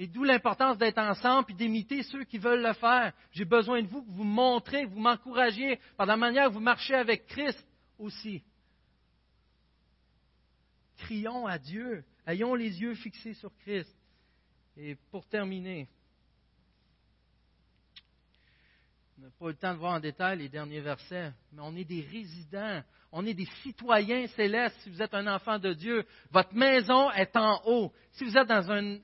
[0.00, 3.12] Et d'où l'importance d'être ensemble et d'imiter ceux qui veulent le faire.
[3.32, 6.60] J'ai besoin de vous que vous montrez, que vous m'encouragiez par la manière que vous
[6.60, 7.66] marchez avec Christ
[7.98, 8.44] aussi.
[10.98, 12.04] Crions à Dieu.
[12.28, 13.92] Ayons les yeux fixés sur Christ.
[14.76, 15.88] Et pour terminer,
[19.18, 21.74] on n'a pas eu le temps de voir en détail les derniers versets, mais on
[21.74, 26.06] est des résidents, on est des citoyens célestes si vous êtes un enfant de Dieu.
[26.30, 27.92] Votre maison est en haut.
[28.12, 28.98] Si vous êtes dans un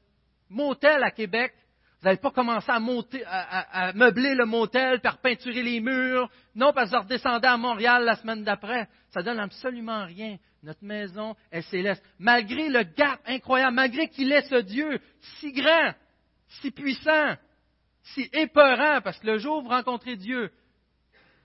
[0.54, 1.52] motel à Québec,
[2.00, 6.30] vous n'allez pas commencer à, monter, à, meubler le motel, par peinturer les murs.
[6.54, 8.88] Non, parce que vous redescendez à Montréal la semaine d'après.
[9.08, 10.36] Ça donne absolument rien.
[10.62, 12.04] Notre maison est céleste.
[12.18, 15.00] Malgré le gap incroyable, malgré qu'il est ce Dieu
[15.40, 15.94] si grand,
[16.60, 17.36] si puissant,
[18.02, 20.52] si épeurant, parce que le jour où vous rencontrez Dieu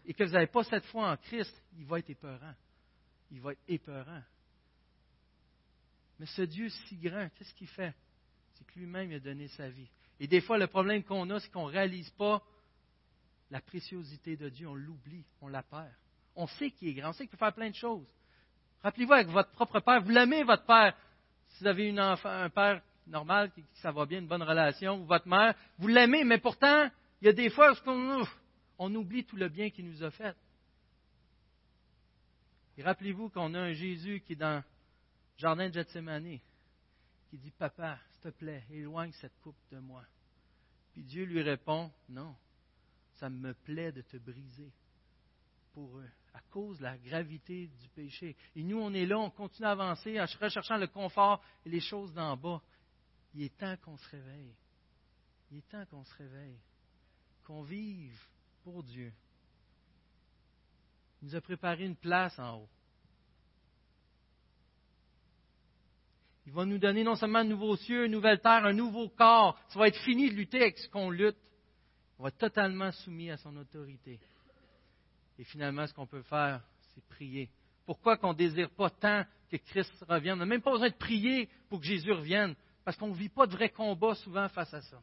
[0.06, 2.54] et que vous n'avez pas cette foi en Christ, il va être épeurant.
[3.32, 4.24] Il va être épeurant.
[6.20, 7.94] Mais ce Dieu si grand, qu'est-ce qu'il fait?
[8.60, 9.90] C'est que lui-même a donné sa vie.
[10.20, 12.44] Et des fois, le problème qu'on a, c'est qu'on ne réalise pas
[13.50, 14.68] la préciosité de Dieu.
[14.68, 15.90] On l'oublie, on la perd.
[16.36, 18.06] On sait qu'il est grand, on sait qu'il peut faire plein de choses.
[18.84, 20.96] Rappelez-vous avec votre propre père, vous l'aimez, votre père.
[21.48, 25.02] Si vous avez une enfant, un père normal, qui, ça va bien, une bonne relation,
[25.02, 26.90] ou votre mère, vous l'aimez, mais pourtant,
[27.22, 28.26] il y a des fois où
[28.78, 30.36] on, oublie tout le bien qu'il nous a fait.
[32.78, 34.64] Et rappelez-vous qu'on a un Jésus qui est dans le
[35.38, 36.40] jardin de Gethsemane,
[37.30, 40.04] qui dit Papa, te plaît, éloigne cette coupe de moi.
[40.94, 42.36] Puis Dieu lui répond Non,
[43.16, 44.72] ça me plaît de te briser
[45.74, 48.36] pour eux, à cause de la gravité du péché.
[48.56, 51.80] Et nous, on est là, on continue à avancer en recherchant le confort et les
[51.80, 52.62] choses d'en bas.
[53.34, 54.56] Il est temps qu'on se réveille.
[55.52, 56.60] Il est temps qu'on se réveille,
[57.44, 58.20] qu'on vive
[58.64, 59.12] pour Dieu.
[61.22, 62.70] Il nous a préparé une place en haut.
[66.50, 69.56] Il va nous donner non seulement un nouveau cieux, une nouvelle terre, un nouveau corps.
[69.68, 71.38] Ça va être fini de lutter avec ce qu'on lutte.
[72.18, 74.20] On va être totalement soumis à son autorité.
[75.38, 76.64] Et finalement, ce qu'on peut faire,
[76.96, 77.52] c'est prier.
[77.86, 80.34] Pourquoi qu'on ne désire pas tant que Christ revienne?
[80.34, 83.30] On n'a même pas besoin de prier pour que Jésus revienne, parce qu'on ne vit
[83.30, 85.00] pas de vrai combat souvent face à ça.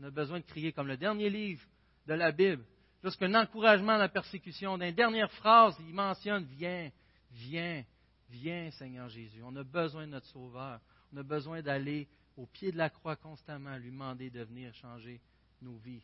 [0.00, 1.64] On a besoin de crier comme le dernier livre
[2.06, 2.62] de la Bible.
[3.02, 6.90] Lorsqu'un encouragement à la persécution, dans les dernières phrases, il mentionne Viens,
[7.30, 7.84] viens,
[8.30, 9.42] viens, Seigneur Jésus.
[9.42, 10.80] On a besoin de notre Sauveur.
[11.12, 15.20] On a besoin d'aller au pied de la croix constamment, lui demander de venir changer
[15.60, 16.02] nos vies,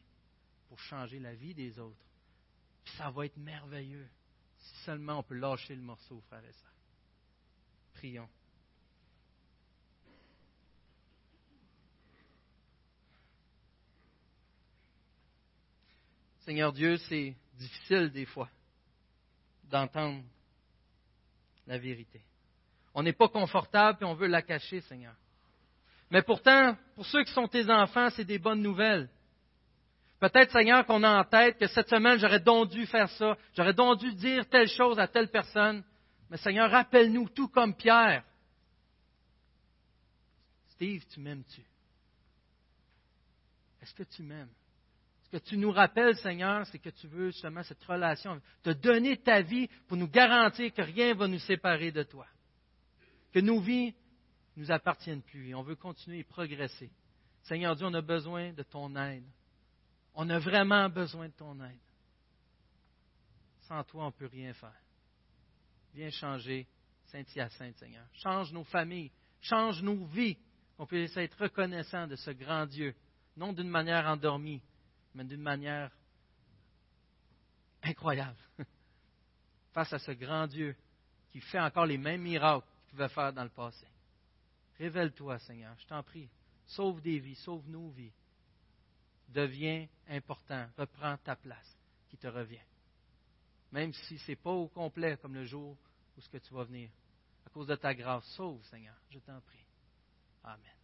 [0.69, 2.07] pour changer la vie des autres
[2.97, 4.09] ça va être merveilleux
[4.59, 6.73] si seulement on peut lâcher le morceau, frère et sœurs.
[7.95, 8.29] Prions.
[16.41, 18.49] Seigneur Dieu, c'est difficile des fois
[19.65, 20.23] d'entendre
[21.67, 22.21] la vérité.
[22.95, 25.15] On n'est pas confortable et on veut la cacher, Seigneur.
[26.11, 29.09] Mais pourtant, pour ceux qui sont tes enfants, c'est des bonnes nouvelles.
[30.19, 33.75] Peut-être, Seigneur, qu'on a en tête que cette semaine, j'aurais donc dû faire ça, j'aurais
[33.75, 35.85] donc dû dire telle chose à telle personne.
[36.31, 38.25] Mais Seigneur, rappelle-nous tout comme Pierre.
[40.71, 41.63] Steve, tu m'aimes-tu?
[43.83, 44.51] Est-ce que tu m'aimes?
[45.37, 49.43] Que tu nous rappelles, Seigneur, c'est que tu veux justement cette relation, te donner ta
[49.43, 52.27] vie pour nous garantir que rien ne va nous séparer de toi.
[53.35, 53.95] Que nos vies
[54.57, 56.91] ne nous appartiennent plus et on veut continuer et progresser.
[57.43, 59.27] Seigneur Dieu, on a besoin de ton aide.
[60.15, 61.81] On a vraiment besoin de ton aide.
[63.69, 64.81] Sans toi, on ne peut rien faire.
[65.93, 66.67] Viens changer
[67.09, 68.07] Saint-Hyacinthe, Seigneur.
[68.15, 69.13] Change nos familles,
[69.43, 70.39] change nos vies,
[70.79, 72.95] qu'on puisse être reconnaissant de ce grand Dieu,
[73.37, 74.63] non d'une manière endormie,
[75.17, 75.91] mais d'une manière
[77.83, 78.39] incroyable,
[79.73, 80.77] face à ce grand Dieu
[81.31, 83.87] qui fait encore les mêmes miracles qu'il pouvait faire dans le passé.
[84.79, 86.29] Révèle-toi, Seigneur, je t'en prie.
[86.67, 88.13] Sauve des vies, sauve nos vies.
[89.29, 91.77] Deviens important, reprends ta place
[92.09, 92.61] qui te revient.
[93.73, 95.77] Même si ce n'est pas au complet comme le jour
[96.17, 96.91] où ce que tu vas venir.
[97.47, 99.65] À cause de ta grâce, sauve, Seigneur, je t'en prie.
[100.45, 100.76] Amen.